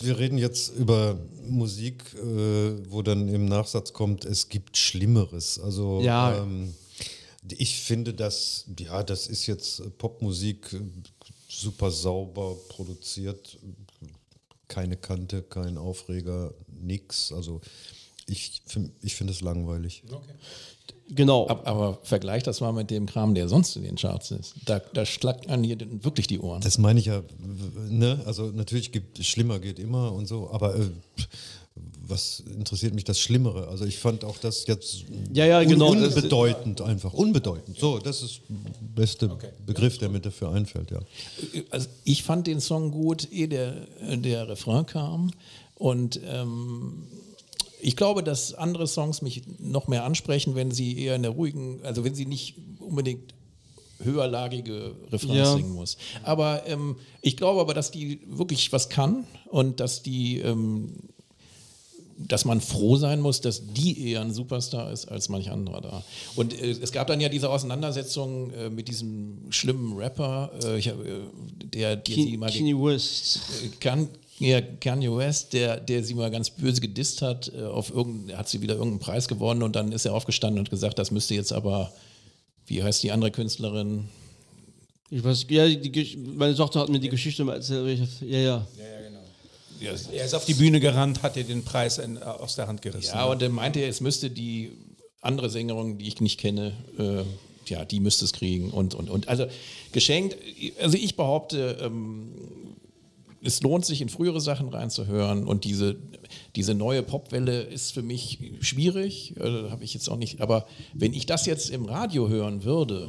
[0.00, 5.58] Wir reden jetzt über Musik, äh, wo dann im Nachsatz kommt, es gibt Schlimmeres.
[5.58, 6.36] Also Ja.
[6.42, 6.74] ähm,
[7.56, 10.80] ich finde das, ja, das ist jetzt Popmusik äh,
[11.48, 13.58] super sauber produziert,
[14.68, 17.32] keine Kante, kein Aufreger, nix.
[17.32, 17.60] Also
[18.26, 20.02] ich, find- ich finde es langweilig.
[21.10, 21.46] Genau.
[21.46, 24.54] Ab, aber vergleich das mal mit dem Kram, der sonst in den Charts ist.
[24.64, 26.60] Da, da schlagt man hier wirklich die Ohren.
[26.60, 27.22] Das meine ich ja,
[27.88, 28.20] ne?
[28.26, 30.90] Also natürlich gibt schlimmer geht immer und so, aber äh,
[32.06, 33.68] was interessiert mich das Schlimmere?
[33.68, 35.90] Also ich fand auch das jetzt Ja, ja, genau.
[35.90, 37.78] un unbedeutend einfach, unbedeutend.
[37.78, 41.00] So, das ist der beste Begriff, der mir dafür einfällt, ja.
[41.70, 45.30] also ich fand den Song gut, ehe der, der Refrain kam.
[45.74, 47.06] Und ähm,
[47.80, 51.80] ich glaube, dass andere Songs mich noch mehr ansprechen, wenn sie eher in der ruhigen,
[51.84, 53.34] also wenn sie nicht unbedingt
[54.02, 55.54] höherlagige Refrains Ja.
[55.56, 55.96] singen muss.
[56.22, 60.94] Aber ähm, ich glaube aber, dass die wirklich was kann und dass die, ähm,
[62.16, 66.04] dass man froh sein muss, dass die eher ein Superstar ist als manch anderer da.
[66.36, 70.88] Und äh, es gab dann ja diese Auseinandersetzung äh, mit diesem schlimmen Rapper, äh, ich
[70.88, 70.94] äh,
[71.74, 73.40] der, der sie mal ge- Kanye West.
[73.80, 78.36] Kan ja, Kanye West, der, der sie mal ganz böse gedisst hat, äh, auf irgendein,
[78.38, 81.34] hat sie wieder irgendeinen Preis gewonnen und dann ist er aufgestanden und gesagt, das müsste
[81.34, 81.92] jetzt aber,
[82.66, 84.08] wie heißt die andere Künstlerin?
[85.10, 87.98] Ich weiß, ja, die, meine Tochter hat mir die Geschichte mal erzählt.
[88.00, 88.66] Ich- Ja, ja.
[89.80, 92.66] Ja, Er ist auf die Bühne gerannt, hat ihr den Preis in, äh, aus der
[92.66, 93.12] Hand gerissen.
[93.14, 94.72] ja und dann meinte er, es müsste die
[95.20, 97.22] andere Sängerin, die ich nicht kenne, äh,
[97.70, 99.28] ja, die müsste es kriegen und, und, und.
[99.28, 99.46] Also
[99.92, 100.36] geschenkt,
[100.82, 102.32] also ich behaupte, ähm,
[103.48, 105.46] es lohnt sich, in frühere Sachen reinzuhören.
[105.46, 105.96] Und diese,
[106.54, 111.14] diese neue Popwelle ist für mich schwierig, äh, habe ich jetzt auch nicht, aber wenn
[111.14, 113.08] ich das jetzt im Radio hören würde,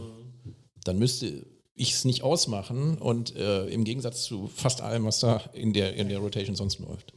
[0.85, 2.97] dann müsste ich es nicht ausmachen.
[2.97, 6.79] Und äh, im Gegensatz zu fast allem, was da in der, in der Rotation sonst
[6.79, 7.13] läuft.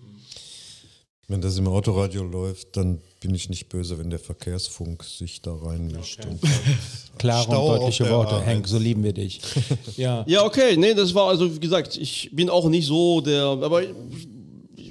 [1.33, 5.55] Wenn das im Autoradio läuft, dann bin ich nicht böse, wenn der Verkehrsfunk sich da
[5.55, 6.27] reinmischt.
[6.27, 6.38] und
[7.18, 8.35] Klare Stau und deutliche Worte.
[8.35, 8.45] A1.
[8.45, 9.40] Hank, so lieben wir dich.
[9.97, 10.25] ja.
[10.29, 13.81] Ja, okay, nee, das war also, wie gesagt, ich bin auch nicht so der, aber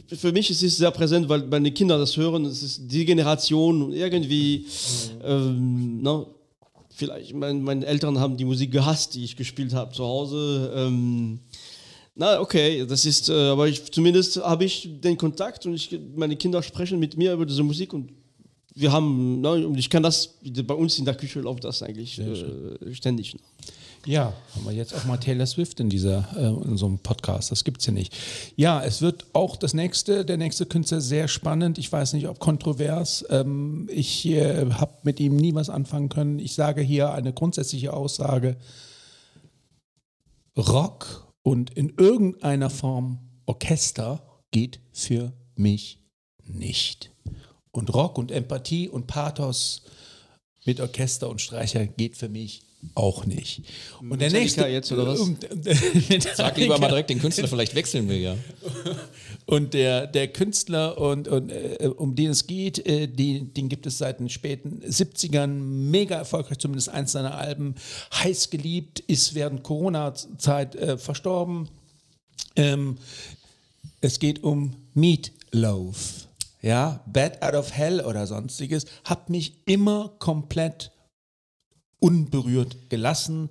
[0.07, 3.83] für mich ist es sehr präsent, weil meine Kinder das hören, es ist die Generation
[3.83, 4.65] und irgendwie,
[5.23, 6.25] ähm, ne,
[6.89, 10.73] vielleicht, mein, meine Eltern haben die Musik gehasst, die ich gespielt habe zu Hause.
[10.75, 11.39] Ähm,
[12.21, 16.35] na, okay, das ist, äh, aber ich, zumindest habe ich den Kontakt und ich, meine
[16.35, 18.11] Kinder sprechen mit mir über diese Musik und
[18.75, 20.35] wir haben, ne, und ich kann das,
[20.67, 23.33] bei uns in der Küche läuft das eigentlich äh, ständig.
[23.33, 23.39] Ne?
[24.05, 27.51] Ja, haben wir jetzt auch mal Taylor Swift in dieser äh, in so einem Podcast.
[27.51, 28.15] Das gibt's ja nicht.
[28.55, 31.79] Ja, es wird auch das nächste, der nächste Künstler sehr spannend.
[31.79, 33.25] Ich weiß nicht, ob kontrovers.
[33.29, 36.39] Ähm, ich äh, habe mit ihm nie was anfangen können.
[36.39, 38.57] Ich sage hier eine grundsätzliche Aussage:
[40.55, 45.99] Rock und in irgendeiner Form Orchester geht für mich
[46.43, 47.11] nicht.
[47.71, 49.83] Und Rock und Empathie und Pathos
[50.65, 52.63] mit Orchester und Streicher geht für mich
[52.95, 53.63] auch nicht.
[53.99, 55.19] Und der Metallica nächste jetzt, oder was?
[56.35, 58.37] Sag lieber mal direkt den Künstler, vielleicht wechseln wir ja.
[59.45, 63.85] Und der, der Künstler, und, und, äh, um den es geht, äh, die, den gibt
[63.85, 67.75] es seit den späten 70ern, mega erfolgreich, zumindest eins seiner Alben,
[68.13, 71.69] heiß geliebt, ist während Corona-Zeit äh, verstorben.
[72.55, 72.97] Ähm,
[73.99, 76.27] es geht um Meatloaf.
[76.61, 80.90] Ja, Bad Out of Hell oder sonstiges, hat mich immer komplett
[82.01, 83.49] unberührt gelassen.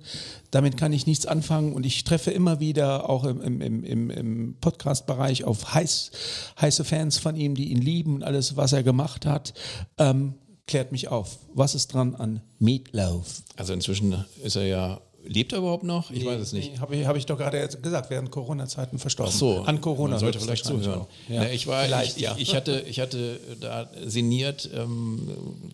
[0.51, 4.55] Damit kann ich nichts anfangen und ich treffe immer wieder auch im, im, im, im,
[4.59, 6.11] Podcast-Bereich auf heiß,
[6.59, 9.53] heiße Fans von ihm, die ihn lieben und alles, was er gemacht hat.
[9.97, 10.33] Ähm,
[10.67, 11.39] klärt mich auf.
[11.53, 13.41] Was ist dran an Meatloaf?
[13.55, 16.11] Also inzwischen ist er ja, lebt er überhaupt noch?
[16.11, 16.79] Ich weiß es nicht.
[16.79, 19.33] Habe ich, hab ich doch gerade gesagt, während Corona-Zeiten verstorben.
[19.33, 20.11] Ach so, An Corona.
[20.11, 21.05] Man sollte vielleicht zuhören.
[21.27, 21.43] Ja.
[21.43, 21.49] Ja.
[21.49, 22.33] ich, war, Vielleicht, ich, ja.
[22.35, 25.27] ich, ich, hatte, ich hatte da sinniert, ähm,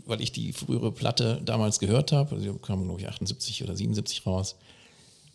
[0.06, 2.36] weil ich die frühere Platte damals gehört habe.
[2.36, 4.56] Also die kam, glaube ich, 78 oder 77 raus.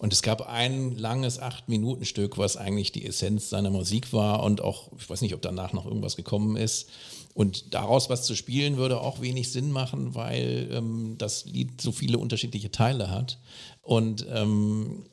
[0.03, 4.91] Und es gab ein langes Acht-Minuten-Stück, was eigentlich die Essenz seiner Musik war und auch,
[4.99, 6.89] ich weiß nicht, ob danach noch irgendwas gekommen ist.
[7.35, 11.93] Und daraus was zu spielen, würde auch wenig Sinn machen, weil ähm, das Lied so
[11.93, 13.39] viele unterschiedliche Teile hat.
[13.83, 15.05] Und ähm,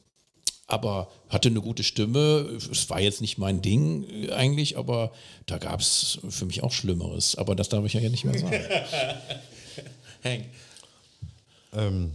[0.67, 2.58] aber hatte eine gute Stimme.
[2.71, 5.12] Es war jetzt nicht mein Ding äh, eigentlich, aber
[5.47, 7.36] da gab es für mich auch Schlimmeres.
[7.36, 8.53] Aber das darf ich ja nicht mehr sagen.
[10.23, 10.45] Hank.
[11.73, 12.12] Ähm,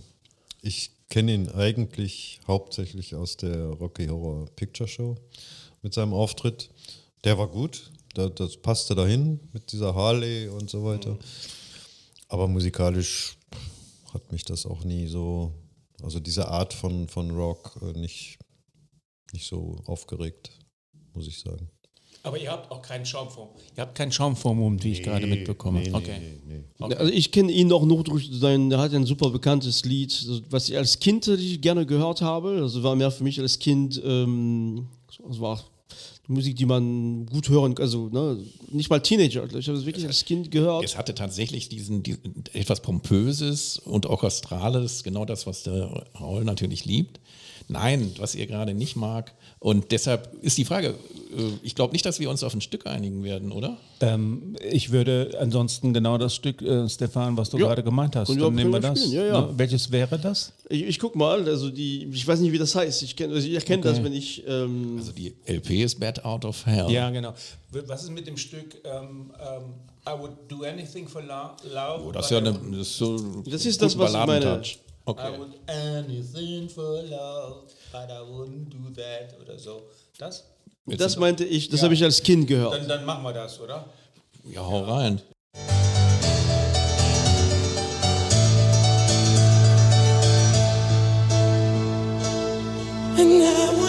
[0.62, 5.16] ich kenne ihn eigentlich hauptsächlich aus der Rocky Horror Picture Show
[5.82, 6.70] mit seinem Auftritt.
[7.24, 11.18] Der war gut, da, das passte dahin mit dieser Harley und so weiter.
[12.28, 13.36] Aber musikalisch
[14.12, 15.52] hat mich das auch nie so,
[16.02, 18.38] also diese Art von, von Rock äh, nicht,
[19.32, 20.50] nicht so aufgeregt,
[21.12, 21.70] muss ich sagen.
[22.22, 23.50] Aber ihr habt auch keinen Schaumform.
[23.76, 25.80] Ihr habt keinen Schaumform, wie ich gerade mitbekomme.
[25.80, 26.20] Nee, nee, okay.
[26.46, 26.94] nee, nee.
[26.94, 30.70] Also ich kenne ihn auch nur durch sein, er hat ein super bekanntes Lied, was
[30.70, 31.30] ich als Kind
[31.60, 32.60] gerne gehört habe.
[32.62, 35.62] Also war mehr für mich als Kind, ähm, das war
[36.26, 38.38] Musik, die man gut hören, also ne,
[38.70, 39.44] nicht mal Teenager.
[39.54, 40.84] Ich habe es wirklich als Kind gehört.
[40.84, 46.86] Es hatte tatsächlich diesen, diesen etwas pompöses und orchestrales, genau das, was der Raul natürlich
[46.86, 47.20] liebt.
[47.68, 49.32] Nein, was ihr gerade nicht mag.
[49.58, 52.86] Und deshalb ist die Frage, äh, ich glaube nicht, dass wir uns auf ein Stück
[52.86, 53.78] einigen werden, oder?
[54.00, 57.66] Ähm, ich würde ansonsten genau das Stück, äh, Stefan, was du Ja.
[57.68, 59.10] gerade gemeint hast, dann nehmen wir das.
[59.10, 59.40] ja, ja.
[59.40, 59.54] Ne?
[59.56, 60.52] Welches wäre das?
[60.68, 63.02] Ich, ich guck mal, also die, ich weiß nicht, wie das heißt.
[63.02, 64.44] Ich kenne also ich erkenne das, wenn ich.
[64.46, 66.90] Ähm, Also die LP ist Bad Out of Hell.
[66.90, 67.32] Ja, genau.
[67.86, 69.62] Was ist mit dem Stück ähm, ähm,
[70.06, 72.04] I would do anything for lo- love?
[72.08, 74.60] Oh, das ist ja eine, das ist so Das ist das, was ich meine.
[75.04, 75.18] Balladentouch.
[75.18, 75.38] I Okay.
[75.38, 79.82] would anything for love, but I wouldn't do that oder so.
[80.18, 80.44] Das?
[80.86, 82.74] das meinte ich, das habe ich als Kind gehört.
[82.74, 83.86] Dann, dann machen wir das, oder?
[84.44, 85.20] Ja, hau rein.
[93.16, 93.83] And I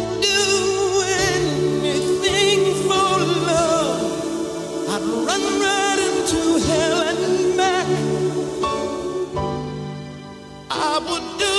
[11.07, 11.54] would do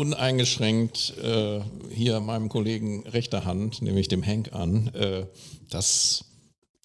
[0.00, 1.60] uneingeschränkt äh,
[1.90, 4.88] hier meinem Kollegen rechter Hand, nämlich dem Hank, an.
[4.94, 5.26] Äh,
[5.68, 6.24] das,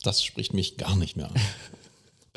[0.04, 1.36] das spricht mich gar nicht mehr an.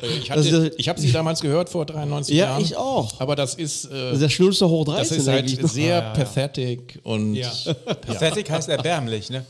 [0.01, 2.61] Äh, Ich, hatte- Also- ich habe sie damals gehört vor 93 Ja, Jahren.
[2.63, 3.19] ich auch.
[3.19, 5.67] Aber das ist, äh, Das ist der Schnulster hoch 13 das ist halt ne?
[5.67, 7.51] sehr pathetic und Ja.
[8.05, 9.45] Pathetic heißt erbärmlich, ne?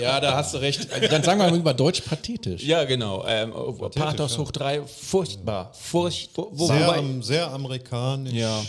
[0.00, 0.86] ja, da hast du recht.
[1.10, 2.62] Dann sagen wir mal über Deutsch pathetisch.
[2.64, 3.24] Ja, genau.
[3.26, 3.52] Ähm,
[3.94, 5.72] Pathos hoch drei, furchtbar.
[5.74, 6.46] Furchtbar.
[6.54, 8.60] Sehr, am, sehr amerikanisch, Ja.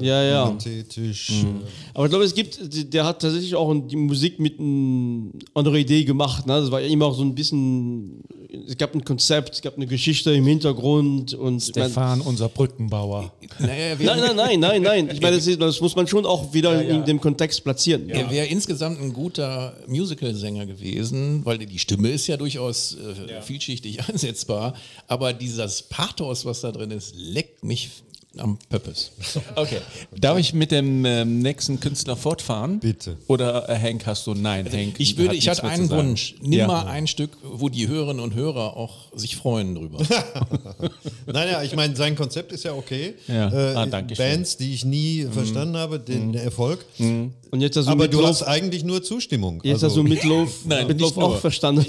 [0.00, 0.46] Äh, Ja, ja.
[0.46, 1.30] pathetisch.
[1.30, 1.46] Mhm.
[1.62, 2.58] Äh, Aber ich glaube, es gibt,
[2.92, 6.46] der hat tatsächlich auch die Musik mit einer anderen Idee gemacht.
[6.46, 6.60] Ne?
[6.60, 8.22] Das war immer auch so ein bisschen,
[8.66, 12.48] es gab ein Konzept, es gab eine Geschichte im Hintergrund und ich mein, Stefan, unser
[12.48, 13.32] Brückenbauer.
[13.58, 15.10] Naja, Nein, nein, nein, nein, nein.
[15.12, 18.08] Ich meine, das, ist, das muss man schon auch wieder in dem Kontext platzieren.
[18.08, 24.00] Er wäre insgesamt ein guter Musical-Sänger gewesen, weil die Stimme ist ja durchaus äh, vielschichtig
[24.08, 24.74] einsetzbar.
[25.06, 27.90] Aber dieses Pathos, was da drin ist, leckt mich
[28.38, 29.10] am Pöppes.
[29.56, 29.78] Okay.
[30.16, 32.80] Darf ich mit dem ähm, nächsten Künstler fortfahren?
[32.80, 33.16] Bitte.
[33.26, 34.34] Oder äh, Hank, hast du?
[34.34, 34.96] Nein, Hank.
[34.98, 35.88] Ich würde, ich hatte einen.
[35.90, 36.34] Wunsch.
[36.42, 36.66] Nimm Ja.
[36.66, 39.98] mal ein Stück, wo die Hörerinnen und Hörer auch sich freuen drüber.
[41.26, 43.14] Naja, ich meine, sein Konzept ist ja okay.
[43.26, 43.48] Ja.
[43.52, 44.24] Äh, Ah, danke schön.
[44.26, 45.32] Bands, die ich nie Mhm.
[45.32, 46.84] verstanden habe, den der Erfolg.
[46.98, 49.60] Und jetzt hast du Aber du hast eigentlich nur Zustimmung.
[49.64, 51.86] jetzt hast Also, du Meatloaf, Nein, auch verstanden.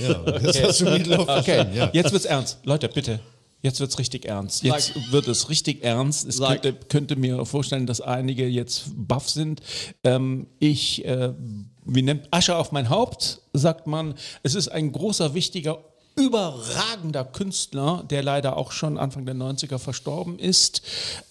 [0.00, 1.90] ja, das hast du Okay, verstanden, ja.
[1.92, 2.58] jetzt wird's ernst.
[2.64, 3.20] Leute, bitte.
[3.64, 4.62] Jetzt wird's richtig ernst.
[4.62, 6.28] Jetzt wird es richtig ernst.
[6.28, 6.60] Es Sag.
[6.60, 9.62] könnte, könnte mir vorstellen, dass einige jetzt baff sind.
[10.04, 11.32] Ähm, ich, äh,
[11.86, 14.16] wie nennt Asche auf mein Haupt, sagt man.
[14.42, 15.82] Es ist ein großer, wichtiger,
[16.16, 20.82] überragender Künstler, der leider auch schon Anfang der 90er verstorben ist,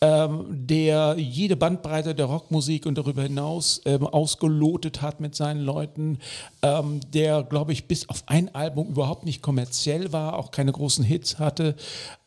[0.02, 6.20] ähm, der jede Bandbreite der Rockmusik und darüber hinaus ähm, ausgelotet hat mit seinen Leuten,
[6.62, 11.06] ähm, der, glaube ich, bis auf ein Album überhaupt nicht kommerziell war, auch keine großen
[11.06, 11.76] Hits hatte,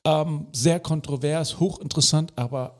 [0.04, 2.74] ähm, sehr kontrovers, hochinteressant, aber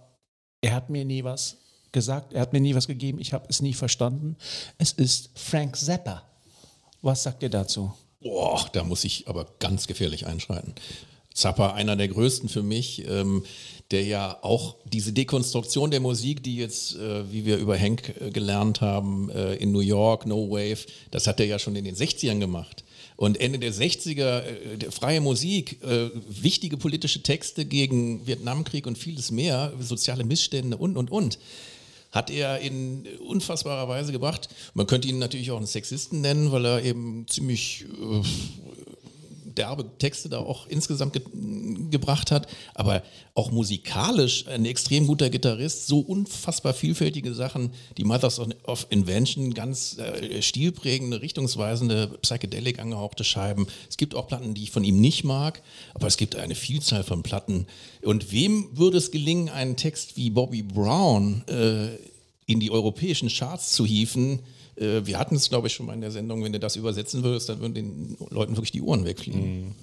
[0.62, 1.58] er hat mir nie was
[1.92, 4.36] gesagt, er hat mir nie was gegeben, ich habe es nie verstanden.
[4.78, 6.22] Es ist Frank Zappa.
[7.02, 7.92] Was sagt ihr dazu?
[8.20, 10.74] Boah, da muss ich aber ganz gefährlich einschreiten.
[11.34, 13.44] Zappa, einer der größten für mich, ähm,
[13.90, 18.30] der ja auch diese Dekonstruktion der Musik, die jetzt, äh, wie wir über Hank äh,
[18.30, 20.78] gelernt haben, äh, in New York, No Wave,
[21.10, 22.84] das hat er ja schon in den 60ern gemacht.
[23.16, 29.30] Und Ende der 60er, äh, freie Musik, äh, wichtige politische Texte gegen Vietnamkrieg und vieles
[29.30, 31.38] mehr, soziale Missstände und, und, und
[32.16, 34.48] hat er in unfassbarer Weise gebracht.
[34.74, 38.22] Man könnte ihn natürlich auch einen Sexisten nennen, weil er eben ziemlich äh,
[39.56, 41.22] derbe Texte da auch insgesamt ge
[41.90, 43.02] gebracht hat, aber
[43.34, 49.98] auch musikalisch ein extrem guter Gitarrist, so unfassbar vielfältige Sachen, die Mothers of Invention, ganz
[49.98, 53.66] äh, stilprägende, richtungsweisende, psychedelic angehauchte Scheiben.
[53.88, 55.62] Es gibt auch Platten, die ich von ihm nicht mag,
[55.94, 57.66] aber es gibt eine Vielzahl von Platten.
[58.02, 61.96] Und wem würde es gelingen, einen Text wie Bobby Brown äh,
[62.46, 64.40] in die europäischen Charts zu hieven?
[64.76, 67.22] Äh, wir hatten es, glaube ich, schon mal in der Sendung, wenn du das übersetzen
[67.22, 69.74] würdest, dann würden den Leuten wirklich die Ohren wegfliegen.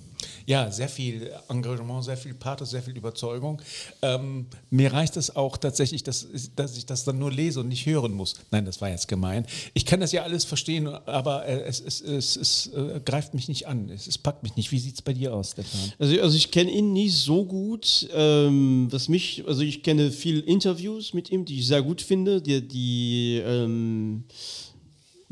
[0.46, 3.62] Ja, sehr viel Engagement, sehr viel Pathos, sehr viel Überzeugung.
[4.02, 7.86] Ähm, mir reicht es auch tatsächlich, dass, dass ich das dann nur lese und nicht
[7.86, 8.36] hören muss.
[8.52, 9.46] Nein, das war jetzt gemein.
[9.74, 13.48] Ich kann das ja alles verstehen, aber äh, es, es, es, es äh, greift mich
[13.48, 13.89] nicht an.
[13.89, 14.72] Es, es packt mich nicht.
[14.72, 15.94] Wie sieht es bei dir aus, Stefan?
[16.00, 18.10] Also, also ich kenne ihn nicht so gut.
[18.14, 22.41] Ähm, was mich, also ich kenne viele Interviews mit ihm, die ich sehr gut finde.
[22.41, 24.26] Die, die ähm,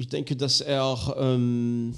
[0.02, 1.94] ich denke, dass er ähm,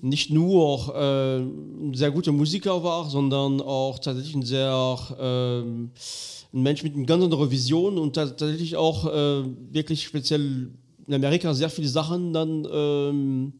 [0.00, 5.90] nicht nur äh, ein sehr guter Musiker war, sondern auch tatsächlich ein sehr ähm,
[6.52, 10.70] ein Mensch mit einer ganz anderen Vision und tatsächlich auch äh, wirklich speziell
[11.06, 13.52] in Amerika sehr viele Sachen dann ähm,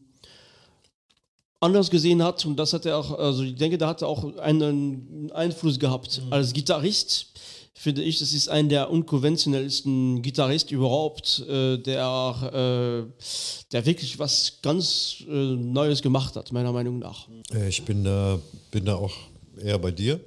[1.59, 4.37] anders gesehen hat und das hat er auch, also ich denke, da hat er auch
[4.37, 6.21] einen Einfluss gehabt.
[6.29, 7.33] Als Gitarrist
[7.77, 13.23] finde ich, das ist ein der unkonventionellsten Gitarristen überhaupt, äh, der, äh,
[13.71, 17.27] der wirklich was ganz äh, Neues gemacht hat, meiner Meinung nach.
[17.53, 18.39] Äh, Ich bin da,
[18.71, 19.15] bin da auch
[19.61, 20.19] eher bei dir,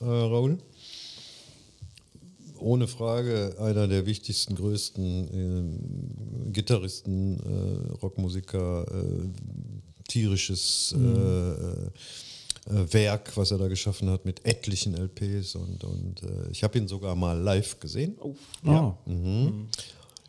[0.00, 0.58] äh, Raoul.
[2.58, 9.28] Ohne Frage einer der wichtigsten, größten ähm, Gitarristen, äh, Rockmusiker, äh,
[10.06, 11.90] tierisches äh, äh,
[12.66, 15.54] Werk, was er da geschaffen hat mit etlichen LPs.
[15.54, 18.16] Und, und äh, ich habe ihn sogar mal live gesehen.
[18.64, 18.96] Ja.
[19.06, 19.68] Mhm.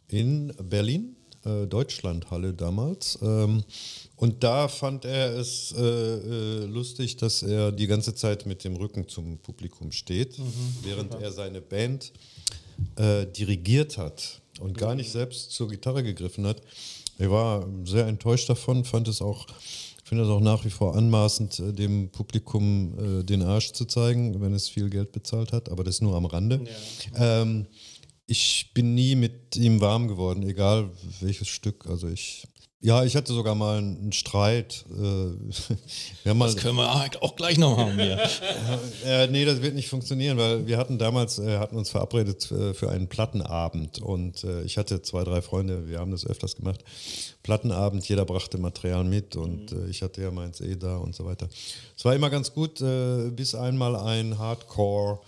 [0.08, 3.18] In Berlin, äh, Deutschlandhalle damals.
[3.22, 3.64] Ähm,
[4.16, 8.76] und da fand er es äh, äh, lustig, dass er die ganze Zeit mit dem
[8.76, 10.38] Rücken zum Publikum steht,
[10.84, 12.12] während er seine Band
[12.96, 16.62] äh, dirigiert hat und gar nicht selbst zur Gitarre gegriffen hat.
[17.18, 19.48] Er war sehr enttäuscht davon, fand es auch,
[20.12, 24.42] finde es auch nach wie vor anmaßend, äh, dem Publikum äh, den Arsch zu zeigen,
[24.42, 26.66] wenn es viel Geld bezahlt hat, aber das nur am Rande.
[27.16, 27.66] Ähm,
[28.28, 30.90] ich bin nie mit ihm warm geworden, egal
[31.22, 31.86] welches Stück.
[31.88, 32.46] Also ich,
[32.84, 34.86] ja, ich hatte sogar mal einen Streit.
[34.90, 34.96] Äh,
[36.24, 36.90] wir mal, Das können wir
[37.22, 38.20] auch gleich noch haben hier.
[39.06, 42.74] äh, nee, das wird nicht funktionieren, weil wir hatten damals, äh, hatten uns verabredet äh,
[42.74, 46.84] für einen Plattenabend und äh, ich hatte zwei, drei Freunde, wir haben das öfters gemacht.
[47.44, 51.24] Plattenabend, jeder brachte Material mit und äh, ich hatte ja meins eh da und so
[51.24, 51.50] weiter.
[51.96, 55.20] Es war immer ganz gut, äh, bis einmal ein Hardcore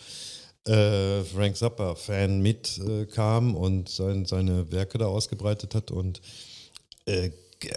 [0.65, 6.19] äh, Frank Zappa-Fan mitkam und sein, seine Werke da ausgebreitet hat und
[7.05, 7.31] äh,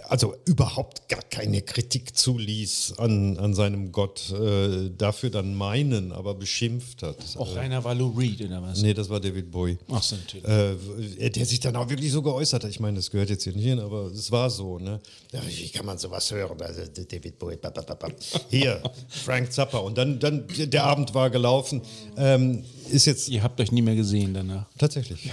[0.07, 6.35] also überhaupt gar keine Kritik zuließ an, an seinem Gott, äh, dafür dann meinen, aber
[6.35, 7.17] beschimpft hat.
[7.37, 8.81] Auch einer war Lou Reed oder was?
[8.81, 9.77] Nee, das war David Bowie.
[9.91, 10.47] Ach so, natürlich.
[10.47, 12.69] Äh, der sich dann auch wirklich so geäußert hat.
[12.69, 14.79] Ich meine, das gehört jetzt hier nicht hin, aber es war so.
[14.79, 14.99] Ne?
[15.47, 16.61] Wie kann man sowas hören?
[16.61, 17.57] Also, David Bowie.
[17.57, 18.07] ba, ba, ba, ba.
[18.49, 19.79] Hier, Frank Zappa.
[19.79, 21.81] Und dann, dann der Abend war gelaufen.
[22.17, 24.65] Ähm, ist jetzt Ihr habt euch nie mehr gesehen danach.
[24.77, 25.29] tatsächlich.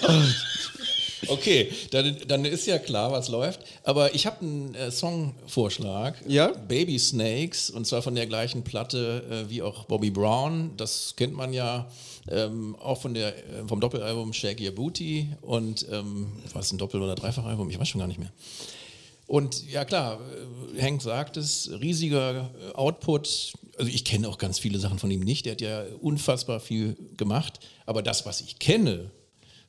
[1.28, 3.60] Okay, dann, dann ist ja klar, was läuft.
[3.84, 6.16] Aber ich habe einen äh, Songvorschlag.
[6.26, 6.48] Ja?
[6.48, 10.72] Baby Snakes, und zwar von der gleichen Platte äh, wie auch Bobby Brown.
[10.76, 11.90] Das kennt man ja
[12.28, 15.28] ähm, auch von der, äh, vom Doppelalbum Shake Your Booty.
[15.42, 17.70] Und ähm, war es ein Doppel- oder Dreifachalbum?
[17.70, 18.32] Ich weiß schon gar nicht mehr.
[19.26, 20.20] Und ja klar,
[20.76, 23.52] äh, Hank sagt es, riesiger äh, Output.
[23.78, 25.46] Also ich kenne auch ganz viele Sachen von ihm nicht.
[25.46, 27.60] Der hat ja unfassbar viel gemacht.
[27.86, 29.10] Aber das, was ich kenne,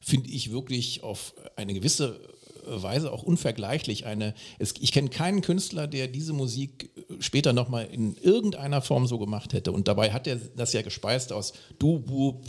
[0.02, 2.20] finde ich wirklich auf eine gewisse
[2.66, 4.06] Weise auch unvergleichlich.
[4.06, 9.08] Eine, es, ich kenne keinen Künstler, der diese Musik äh, später nochmal in irgendeiner Form
[9.08, 9.72] so gemacht hätte.
[9.72, 12.45] Und dabei hat er das ja gespeist aus Doo-Boop,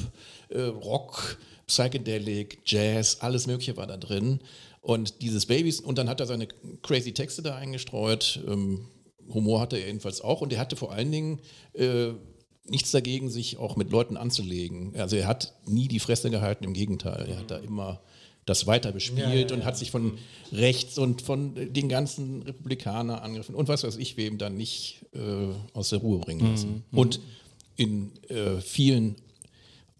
[0.49, 4.41] äh, Rock, Psychedelic, Jazz, alles Mögliche war da drin.
[4.81, 6.49] Und dieses Babys, und dann hat er seine
[6.83, 8.41] crazy Texte da eingestreut.
[8.47, 8.89] Ähm,
[9.33, 10.41] Humor hatte er jedenfalls auch.
[10.41, 11.41] Und er hatte vor allen Dingen
[11.75, 12.09] äh,
[12.65, 14.95] nichts dagegen, sich auch mit Leuten anzulegen.
[14.97, 17.27] Also er hat nie die Fresse gehalten, im Gegenteil.
[17.29, 18.01] Er hat da immer
[18.45, 20.19] das weiter bespielt und hat sich von
[20.53, 25.19] rechts und von den ganzen Republikanern angegriffen und was weiß ich wem dann nicht äh,
[25.75, 26.83] aus der Ruhe bringen lassen.
[26.91, 27.21] Und
[27.77, 29.15] in äh, vielen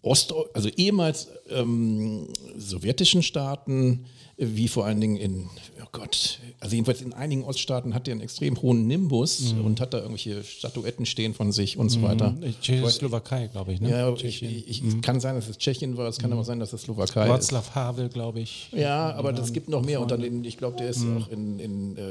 [0.01, 4.05] Ost, also ehemals ähm, sowjetischen Staaten,
[4.37, 5.49] wie vor allen Dingen in,
[5.81, 9.93] oh Gott, also jedenfalls in einigen Oststaaten hat er einen extrem hohen Nimbus und hat
[9.93, 12.35] da irgendwelche Statuetten stehen von sich und so weiter.
[12.61, 13.81] Tschechoslowakei, glaube ich.
[13.81, 13.91] Ne?
[13.91, 14.63] Ja, ich, Tschechien.
[14.67, 17.31] ich, ich kann sein, dass es Tschechien war, es kann aber sein, dass es Slowakei
[17.37, 17.51] ist.
[17.51, 18.69] Václav Havel, glaube ich.
[18.71, 20.43] Ja, aber es gibt noch mehr unter denen.
[20.45, 22.01] Ich glaube, der ist auch in, in äh,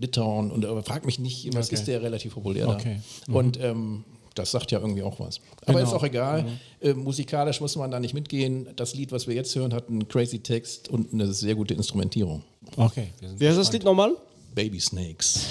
[0.00, 1.74] Litauen und aber frag mich nicht, was Okay.
[1.76, 3.00] ist der relativ populär Okay.
[3.26, 3.32] da.
[3.34, 4.04] Und ähm,
[4.34, 5.40] das sagt ja irgendwie auch was.
[5.62, 5.84] Aber Genau.
[5.86, 6.44] ist auch egal.
[6.80, 8.68] Äh, musikalisch muss man da nicht mitgehen.
[8.76, 12.42] Das Lied, was wir jetzt hören, hat einen crazy Text und eine sehr gute Instrumentierung.
[12.76, 13.08] Okay.
[13.36, 14.12] Wer ist das Lied nochmal?
[14.54, 15.46] Baby Snakes.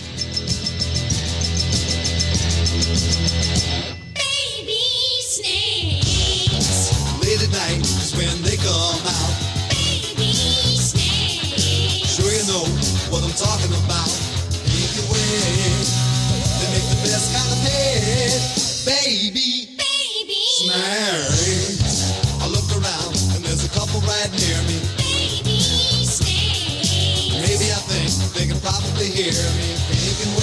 [28.63, 29.75] Probably hear me.
[29.91, 30.39] Pink and.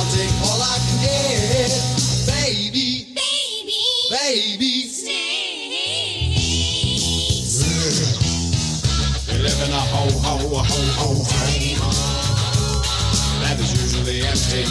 [0.00, 1.68] I'll take all I can get.
[2.24, 3.76] Baby, baby
[4.08, 4.88] baby.
[4.88, 5.12] snakes.
[9.28, 11.12] We live in a ho ho ho ho
[11.76, 12.00] home
[13.42, 14.64] that is usually empty.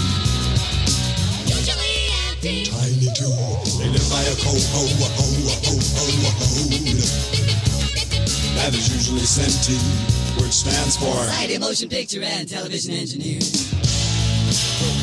[1.46, 1.96] Usually
[2.26, 2.66] empty.
[2.66, 3.30] Tiny too.
[3.78, 5.26] They live by a co ho ho ho
[5.62, 7.42] ho ho ho
[8.62, 9.74] that is usually senti,
[10.42, 13.40] which stands for Light motion picture and television engineer.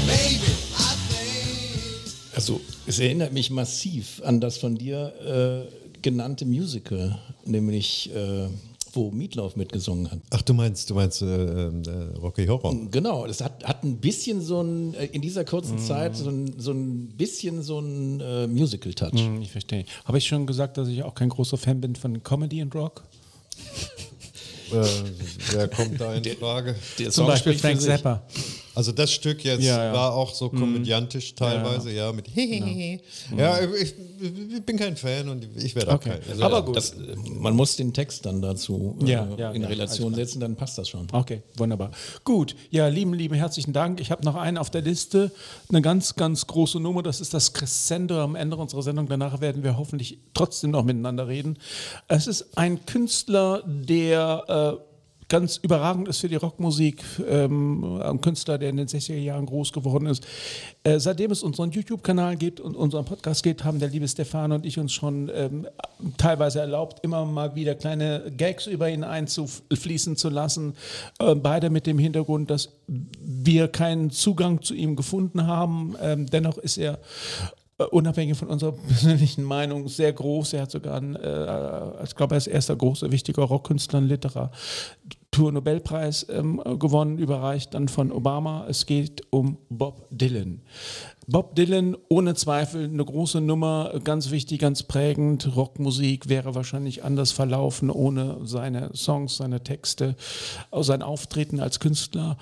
[0.07, 0.53] baby.
[0.77, 2.35] I think.
[2.35, 8.49] Also, es erinnert mich massiv an das von dir äh, genannte Musical, nämlich äh,
[8.93, 10.21] wo Meatloaf mitgesungen hat.
[10.31, 11.71] Ach, du meinst, du meinst äh, äh,
[12.21, 12.75] Rocky Horror.
[12.91, 16.55] Genau, das hat, hat ein bisschen so ein, äh, in dieser kurzen Zeit, so ein,
[16.59, 19.13] so ein bisschen so ein äh, Musical-Touch.
[19.21, 19.85] Hm, Ich verstehe.
[20.05, 23.05] Habe ich schon gesagt, dass ich auch kein großer Fan bin von Comedy and Rock?
[24.73, 24.85] Äh,
[25.53, 26.75] wer kommt da in Frage?
[26.99, 27.81] Der Zum Song Beispiel Frank.
[27.81, 28.23] Zappa.
[28.79, 29.93] Also das Stück jetzt Ja, ja.
[29.93, 33.01] war auch so komödiantisch teilweise, ja, mit Hehehe.
[33.37, 33.93] Ja, ich,
[34.55, 36.11] ich bin kein Fan und ich werde auch Okay.
[36.11, 36.31] kein.
[36.31, 36.77] Also, Aber gut.
[36.77, 40.39] Das, äh, man muss den Text dann dazu äh, Ja, ja, in ja, Relation setzen,
[40.39, 41.09] dann passt das schon.
[41.11, 41.91] Okay, wunderbar.
[42.23, 44.01] Gut, ja, lieben, lieben herzlichen Dank.
[44.01, 45.33] Ich habe noch einen auf der Liste,
[45.71, 47.03] eine ganz, ganz große Nummer.
[47.03, 49.09] Das ist das Crescendo am Ende unserer Sendung.
[49.09, 51.59] Danach werden wir hoffentlich trotzdem noch miteinander reden.
[52.07, 54.88] Es ist ein Künstler, der äh,
[55.29, 57.05] ganz überragend ist für die Rockmusik.
[57.29, 60.27] Ähm, ein Künstler, der in den 60er Jahren groß geworden ist.
[60.85, 64.65] Äh, seitdem es unseren YouTube-Kanal gibt und unseren Podcast gibt, haben der liebe Stefan und
[64.65, 65.67] ich uns schon ähm,
[66.17, 70.75] teilweise erlaubt, immer mal wieder kleine Gags über ihn einzufließen zu lassen.
[71.19, 75.95] Äh, beide mit dem Hintergrund, dass wir keinen Zugang zu ihm gefunden haben.
[76.01, 76.99] Ähm, dennoch ist er
[77.87, 80.53] unabhängig von unserer persönlichen Meinung sehr groß.
[80.55, 86.61] Er hat sogar, einen, äh, ich glaube, ist erster großer, wichtiger Rockkünstler und Literatur-Nobelpreis ähm,
[86.79, 88.67] gewonnen, überreicht dann von Obama.
[88.69, 90.63] Es geht um Bob Dylan.
[91.29, 95.55] Bob Dylan, ohne Zweifel eine große Nummer, ganz wichtig, ganz prägend.
[95.55, 100.17] Rockmusik wäre wahrscheinlich anders verlaufen ohne seine Songs, seine Texte,
[100.73, 102.39] sein Auftreten als Künstler.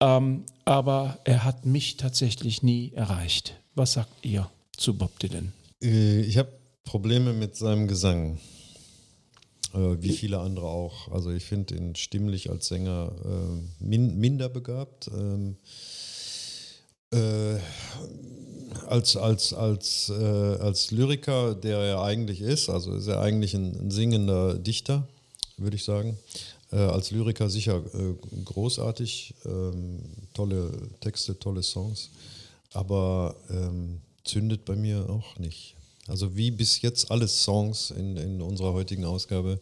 [0.00, 3.60] Ähm, aber er hat mich tatsächlich nie erreicht.
[3.74, 4.48] Was sagt ihr
[4.80, 5.52] zu Bob Dylan?
[5.82, 6.50] Äh, Ich habe
[6.84, 8.38] Probleme mit seinem Gesang.
[9.74, 11.12] Äh, wie viele andere auch.
[11.12, 15.08] Also ich finde ihn stimmlich als Sänger äh, min minder begabt.
[15.08, 15.56] Ähm,
[17.12, 17.58] äh,
[18.86, 23.76] als, als, als, äh, als Lyriker, der er eigentlich ist, also ist er eigentlich ein,
[23.78, 25.06] ein singender Dichter,
[25.56, 26.18] würde ich sagen.
[26.72, 28.14] Äh, als Lyriker sicher äh,
[28.44, 30.00] großartig, ähm,
[30.34, 32.10] tolle Texte, tolle Songs,
[32.72, 34.00] aber ähm,
[34.30, 35.74] zündet bei mir auch nicht.
[36.06, 39.60] Also wie bis jetzt alle Songs in, in unserer heutigen Ausgabe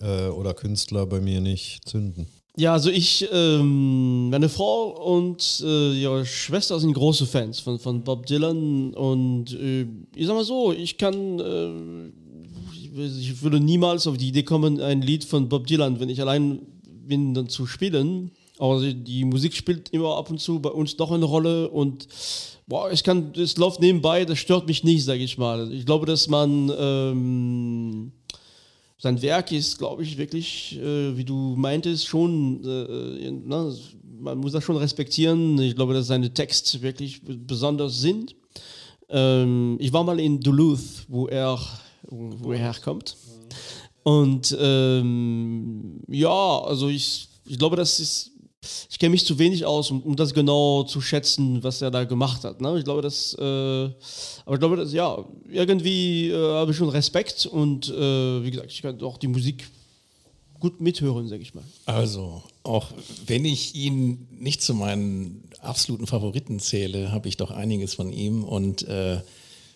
[0.00, 2.26] äh, oder Künstler bei mir nicht zünden.
[2.56, 8.04] Ja, also ich, ähm, meine Frau und äh, ihre Schwester sind große Fans von, von
[8.04, 14.16] Bob Dylan und äh, ich sag mal so, ich kann, äh, ich, würde niemals auf
[14.16, 18.30] die Idee kommen, ein Lied von Bob Dylan, wenn ich allein bin, dann zu spielen.
[18.58, 22.06] Aber die, Musik spielt immer ab und zu bei uns doch eine Rolle und
[22.66, 25.72] boah, ich kann, es läuft nebenbei, das stört mich nicht, sage ich mal.
[25.72, 28.12] Ich glaube, dass man ähm,
[28.98, 33.72] sein Werk ist, glaube ich, wirklich, äh, wie du meintest, schon, äh, na,
[34.18, 35.58] man muss das schon respektieren.
[35.60, 38.34] Ich glaube, dass seine Texte wirklich besonders sind.
[39.08, 41.58] Ähm, ich war mal in Duluth, wo er,
[42.08, 43.16] wo er herkommt.
[44.02, 48.30] Und ähm, ja, also ich, ich glaube, das ist,
[48.90, 52.04] ich kenne mich zu wenig aus, um, um das genau zu schätzen, was er da
[52.04, 52.60] gemacht hat.
[52.60, 52.78] Ne?
[52.78, 57.46] Ich glaube, dass, äh, aber ich glaube, dass, ja, irgendwie äh, habe ich schon Respekt
[57.46, 59.68] und äh, wie gesagt, ich kann auch die Musik
[60.60, 61.64] gut mithören, sage ich mal.
[61.84, 62.92] Also, auch
[63.26, 68.44] wenn ich ihn nicht zu meinen absoluten Favoriten zähle, habe ich doch einiges von ihm
[68.44, 69.20] und äh,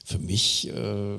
[0.09, 1.19] für mich äh,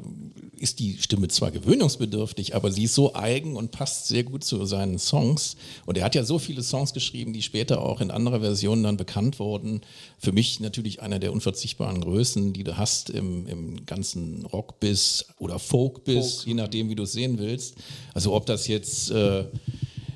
[0.57, 4.65] ist die Stimme zwar gewöhnungsbedürftig, aber sie ist so eigen und passt sehr gut zu
[4.65, 5.57] seinen Songs.
[5.85, 8.97] Und er hat ja so viele Songs geschrieben, die später auch in anderer Version dann
[8.97, 9.81] bekannt wurden.
[10.17, 15.59] Für mich natürlich einer der unverzichtbaren Größen, die du hast im, im ganzen Rock-Biss oder
[15.59, 17.75] Folk-Biss, je nachdem, wie du es sehen willst.
[18.15, 19.11] Also ob das jetzt...
[19.11, 19.45] Äh,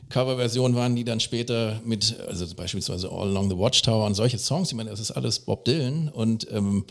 [0.10, 4.70] Coverversionen waren, die dann später mit, also beispielsweise All Along the Watchtower und solche Songs,
[4.70, 6.86] ich meine, das ist alles Bob Dylan und ähm,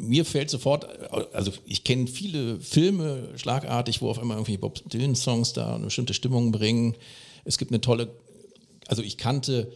[0.00, 0.86] mir fällt sofort,
[1.34, 6.14] also ich kenne viele Filme schlagartig, wo auf einmal irgendwie Bob Dylan-Songs da eine bestimmte
[6.14, 6.96] Stimmung bringen.
[7.44, 8.08] Es gibt eine tolle,
[8.86, 9.72] also ich kannte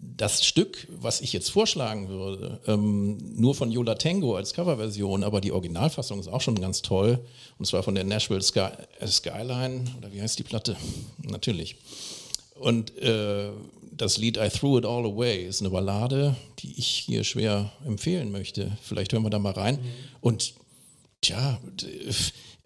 [0.00, 5.40] das Stück, was ich jetzt vorschlagen würde, ähm, nur von Yola Tango als Coverversion, aber
[5.40, 7.18] die Originalfassung ist auch schon ganz toll.
[7.58, 8.68] Und zwar von der Nashville Sky,
[9.00, 10.76] äh, Skyline, oder wie heißt die Platte?
[11.22, 11.76] Natürlich.
[12.54, 13.50] Und äh,
[13.98, 18.30] das Lied I Threw It All Away ist eine Ballade, die ich hier schwer empfehlen
[18.32, 18.76] möchte.
[18.82, 19.76] Vielleicht hören wir da mal rein.
[19.76, 19.80] Mhm.
[20.20, 20.54] Und
[21.20, 21.86] tja, d-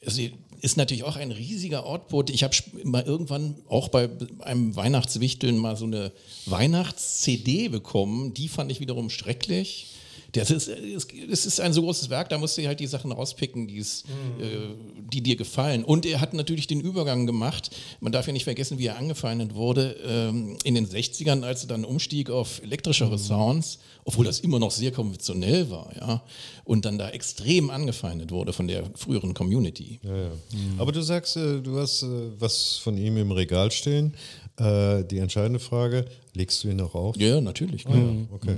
[0.04, 0.22] also
[0.60, 2.30] ist natürlich auch ein riesiger Ortboot.
[2.30, 2.54] Ich habe
[2.84, 4.08] mal irgendwann auch bei
[4.40, 6.12] einem Weihnachtswichteln mal so eine
[6.46, 8.32] Weihnachts-CD bekommen.
[8.34, 9.86] Die fand ich wiederum schrecklich.
[10.32, 13.12] Das ist, es es ist ein so großes Werk, da musst du halt die Sachen
[13.12, 14.42] rauspicken, die, es, Mhm.
[14.42, 14.48] äh,
[15.12, 15.84] die dir gefallen.
[15.84, 17.70] Und er hat natürlich den Übergang gemacht.
[18.00, 21.68] Man darf ja nicht vergessen, wie er angefeindet wurde ähm, in den 60ern, als er
[21.68, 26.22] dann umstieg auf elektrischere Sounds, obwohl das immer noch sehr konventionell war, ja.
[26.64, 30.00] Und dann da extrem angefeindet wurde von der früheren Community.
[30.02, 30.30] Ja, ja.
[30.78, 32.06] Aber du sagst, äh, du hast äh,
[32.38, 34.14] was von ihm im Regal stehen.
[34.58, 37.16] Äh, Die entscheidende Frage, legst du ihn noch auf?
[37.16, 37.86] Ja, natürlich.
[37.86, 38.12] Ah, ja.
[38.32, 38.56] Okay.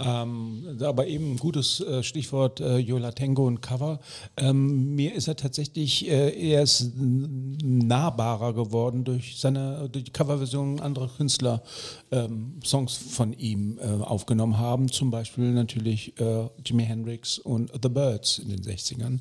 [0.00, 4.00] Ähm, aber eben ein gutes äh, Stichwort äh, Yola Tango und Cover.
[4.36, 10.80] Ähm, mir ist er tatsächlich äh, erst n- nahbarer geworden durch seine durch die Coverversion
[10.80, 11.62] anderer Künstler
[12.10, 14.88] ähm, Songs von ihm äh, aufgenommen haben.
[14.90, 19.18] Zum Beispiel natürlich äh, Jimi Hendrix und The Birds in den 60ern,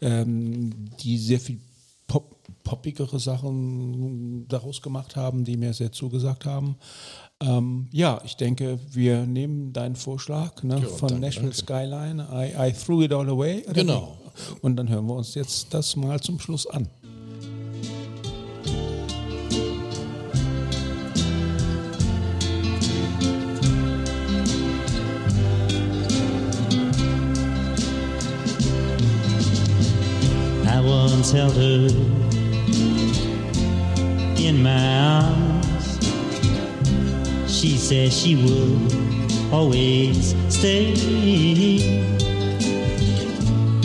[0.00, 0.70] ähm,
[1.02, 1.58] die sehr viel
[2.10, 2.34] Pop,
[2.64, 6.74] poppigere Sachen daraus gemacht haben, die mir sehr zugesagt haben.
[7.40, 11.56] Ähm, ja, ich denke, wir nehmen deinen Vorschlag ne, von danke, Nashville danke.
[11.56, 12.28] Skyline.
[12.32, 13.62] I, I threw it all away.
[13.72, 14.16] Genau.
[14.60, 16.88] Und dann hören wir uns jetzt das mal zum Schluss an.
[31.32, 31.86] Her
[34.36, 35.98] in my arms.
[37.46, 40.92] She said she would always stay.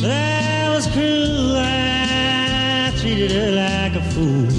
[0.01, 4.49] But I was cruel, I treated her like a fool.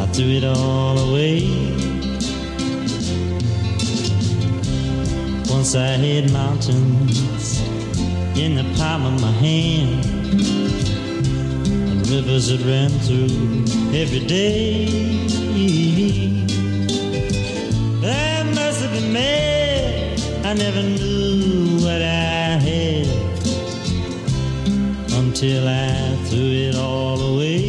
[0.00, 1.42] I threw it all away.
[5.50, 7.55] Once I had mountains
[8.38, 10.04] in the palm of my hand
[11.90, 13.64] and rivers that ran through
[13.98, 14.86] every day.
[18.04, 20.20] I must have been mad.
[20.44, 23.06] I never knew what I had
[25.12, 27.65] until I threw it all away.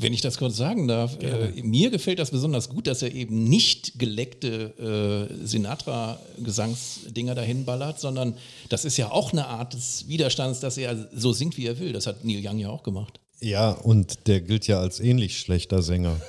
[0.00, 3.44] Wenn ich das kurz sagen darf, äh, mir gefällt das besonders gut, dass er eben
[3.44, 8.34] nicht geleckte äh, Sinatra-Gesangsdinger dahin ballert, sondern
[8.68, 11.92] das ist ja auch eine Art des Widerstands, dass er so singt, wie er will.
[11.92, 13.20] Das hat Neil Young ja auch gemacht.
[13.42, 16.20] Ja, und der gilt ja als ähnlich schlechter Sänger.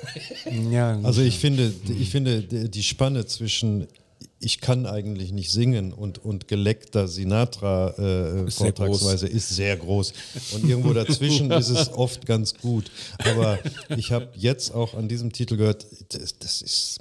[0.70, 3.86] Ja, Also ich finde, ich finde die die Spanne zwischen
[4.42, 9.76] ich kann eigentlich nicht singen und, und geleckter Sinatra äh, Ist sehr Vortragsweise ist sehr
[9.76, 10.12] groß.
[10.54, 12.90] Und irgendwo dazwischen ist es oft ganz gut.
[13.18, 13.58] Aber
[13.96, 16.98] ich habe jetzt auch an diesem Titel gehört, das, das ist,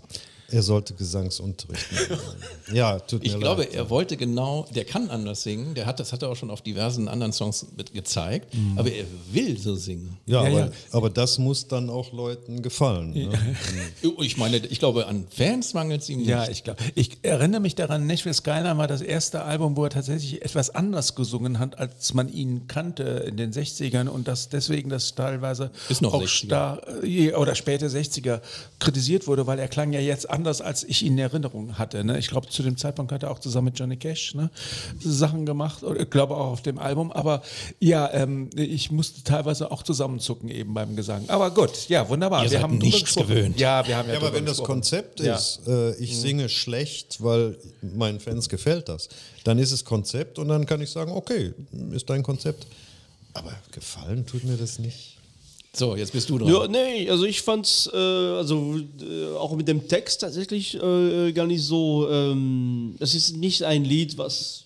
[0.52, 2.22] er sollte Gesangsunterricht nehmen.
[2.74, 3.74] Ja, tut mir Ich glaube, leid.
[3.74, 6.62] er wollte genau, der kann anders singen, der hat, das hat er auch schon auf
[6.62, 10.18] diversen anderen Songs mit gezeigt, aber er will so singen.
[10.26, 10.72] Ja, Ja, aber, ja.
[10.92, 13.12] aber das muss dann auch Leuten gefallen.
[13.12, 13.30] Ne?
[14.22, 16.28] Ich meine, ich glaube, an Fans mangelt es ihm nicht.
[16.30, 16.82] Ja, ich glaube.
[16.96, 21.16] Ich erinnere mich daran, Nashville Skyline war das erste Album, wo er tatsächlich etwas anders
[21.16, 26.02] gesungen hat, als man ihn kannte in den 60ern und dass deswegen das teilweise Ist
[26.02, 26.28] noch auch 60er.
[26.28, 28.42] stark äh, oder späte 60er
[28.80, 32.04] kritisiert wurde, weil er klang ja jetzt anders, als ich ihn in Erinnerung hatte.
[32.04, 32.18] Ne?
[32.18, 34.50] Ich glaube, zu dem Zeitpunkt hat er auch zusammen mit Johnny Cash ne,
[35.00, 37.12] Sachen gemacht, oder ich glaube auch auf dem Album.
[37.12, 37.42] Aber
[37.80, 41.24] ja, ähm, ich musste teilweise auch zusammenzucken eben beim Gesang.
[41.28, 42.44] Aber gut, ja, wunderbar.
[42.44, 43.60] Ihr seid drüber nichts gewöhnt.
[43.60, 44.74] Ja, wir haben ja, Ja, aber wenn das gesprochen.
[44.82, 45.36] Konzept Ja.
[45.36, 49.10] ist, äh, ich singe schlecht, weil meinen Fans gefällt das,
[49.44, 51.54] dann ist es Konzept und dann kann ich sagen, okay,
[51.92, 52.68] ist dein Konzept.
[53.34, 55.11] Aber gefallen tut mir das nicht.
[55.74, 56.50] So, jetzt bist du dran.
[56.50, 61.48] Ja, nee, also ich fand's, äh, also äh, auch mit dem Text tatsächlich äh, gar
[61.48, 64.64] nicht so, ähm, es ist nicht ein Lied, was,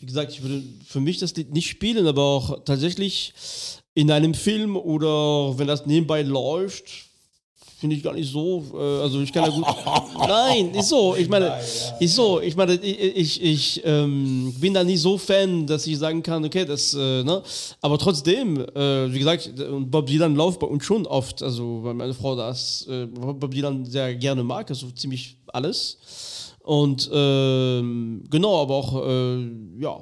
[0.00, 3.32] wie gesagt, ich würde für mich das Lied nicht spielen, aber auch tatsächlich
[3.94, 7.05] in einem Film oder wenn das nebenbei läuft,
[7.78, 9.66] finde ich gar nicht so, äh, also ich kann ja gut,
[10.28, 11.58] nein, ist so, ich meine,
[12.00, 15.98] ist so, ich meine, ich, ich, ich ähm, bin da nicht so Fan, dass ich
[15.98, 17.42] sagen kann, okay, das, äh, ne,
[17.82, 21.94] aber trotzdem, äh, wie gesagt, und Bob Dylan läuft bei uns schon oft, also weil
[21.94, 25.98] meine Frau das, äh, Bob Dylan sehr gerne mag, also ziemlich alles.
[26.62, 29.46] Und ähm, genau, aber auch, äh,
[29.78, 30.00] ja,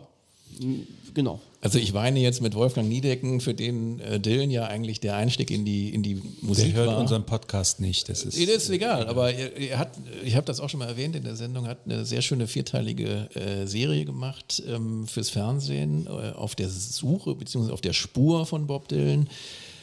[1.13, 1.41] genau.
[1.65, 5.51] Also ich weine jetzt mit Wolfgang Niedecken, für den äh, Dylan ja eigentlich der Einstieg
[5.51, 6.99] in die, in die Der Musik hört war.
[6.99, 8.11] unseren Podcast nicht.
[8.11, 9.93] Das ist, das ist egal, aber er, er hat,
[10.23, 13.31] ich habe das auch schon mal erwähnt in der Sendung, hat eine sehr schöne vierteilige
[13.35, 17.73] äh, Serie gemacht ähm, fürs Fernsehen äh, auf der Suche bzw.
[17.73, 19.31] auf der Spur von Bob Dylan.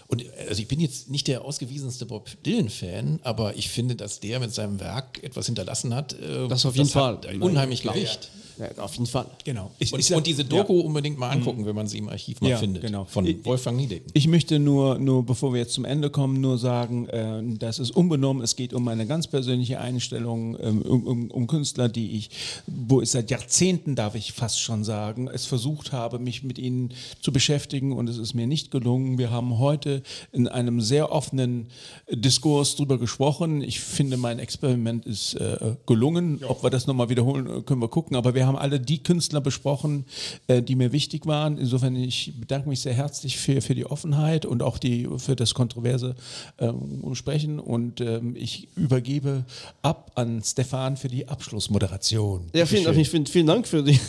[0.08, 4.20] Und äh, also ich bin jetzt nicht der ausgewiesenste Bob Dylan-Fan, aber ich finde, dass
[4.20, 6.14] der mit seinem Werk etwas hinterlassen hat.
[6.14, 7.42] Äh, Das auf jeden hat Fall.
[7.42, 8.30] unheimlich Gewicht.
[8.58, 9.26] Ja, auf jeden Fall.
[9.44, 9.72] genau.
[9.80, 12.42] Ich, Und, ich sag- und diese Doku unbedingt mal angucken, wenn man sie im Archiv
[12.42, 12.82] mal Ja, findet.
[12.84, 13.06] genau.
[13.06, 14.10] Von Ich- Wolfgang Niedecken.
[14.14, 17.92] Ich möchte nur, nur, bevor wir jetzt zum Ende kommen, nur sagen, äh, das ist
[17.92, 18.44] unbenommen.
[18.44, 22.30] Es geht um meine ganz persönliche Einstellung, ähm, um, um, um Künstler, die ich,
[22.68, 26.94] wo ich seit Jahrzehnten, darf ich fast schon sagen, es versucht habe, mich mit ihnen
[27.22, 29.18] zu beschäftigen und es ist mir nicht gelungen.
[29.18, 31.68] Wir haben heute in einem sehr offenen
[32.12, 33.62] Diskurs drüber gesprochen.
[33.62, 36.42] Ich finde, mein Experiment ist äh, gelungen.
[36.48, 38.16] Ob wir das nochmal wiederholen, äh, können wir gucken.
[38.16, 40.06] Aber wir haben alle die Künstler besprochen,
[40.48, 41.58] äh, die mir wichtig waren.
[41.58, 45.54] Insofern, ich bedanke mich sehr herzlich für, für die Offenheit und auch die, für das
[45.54, 46.16] kontroverse
[46.60, 47.60] ähm, Sprechen.
[47.60, 49.46] Und ähm, ich übergebe
[49.82, 52.50] ab an Stefan für die Abschlussmoderation.
[52.54, 53.06] Ja, vielen, Bitteschön.
[53.06, 54.00] vielen, vielen Dank für die,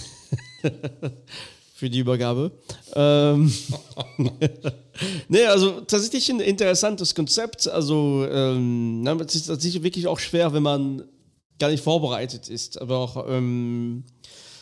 [1.75, 2.53] für die Übergabe.
[2.95, 3.53] Ähm,
[5.29, 7.69] nee, also tatsächlich ein interessantes Konzept.
[7.69, 11.03] Also, ähm, es ist tatsächlich wirklich auch schwer, wenn man
[11.63, 12.81] gar nicht vorbereitet ist.
[12.81, 14.03] Aber auch, ähm,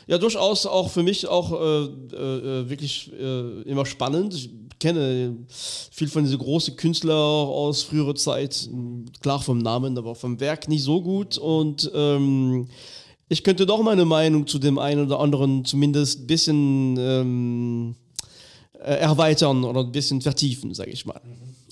[0.06, 4.34] ja, durchaus auch für mich auch äh, äh, wirklich äh, immer spannend.
[4.34, 8.68] Ich kenne viel von diesen großen Künstlern aus früherer Zeit,
[9.22, 11.38] klar vom Namen, aber vom Werk nicht so gut.
[11.38, 12.68] Und ähm,
[13.30, 17.94] ich könnte doch meine Meinung zu dem einen oder anderen zumindest ein bisschen ähm,
[18.74, 21.20] äh, erweitern oder ein bisschen vertiefen, sage ich mal.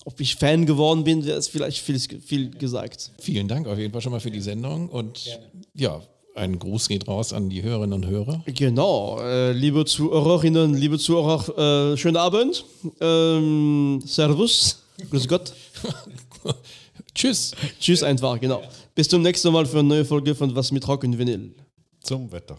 [0.08, 3.10] Ob ich Fan geworden bin, wäre es vielleicht viel, viel gesagt.
[3.20, 5.38] Vielen Dank auf jeden Fall schon mal für die Sendung und
[5.74, 6.00] ja,
[6.34, 8.42] ein Gruß geht raus an die Hörerinnen und Hörer.
[8.46, 12.64] Genau, äh, liebe Zuhörerinnen, liebe Zuhörer, äh, schönen Abend.
[13.02, 15.52] Ähm, servus, grüß Gott.
[17.14, 17.52] Tschüss.
[17.78, 18.62] Tschüss einfach, genau.
[18.94, 21.54] Bis zum nächsten Mal für eine neue Folge von Was mit Rock und Vinyl.
[22.00, 22.58] Zum Wetter.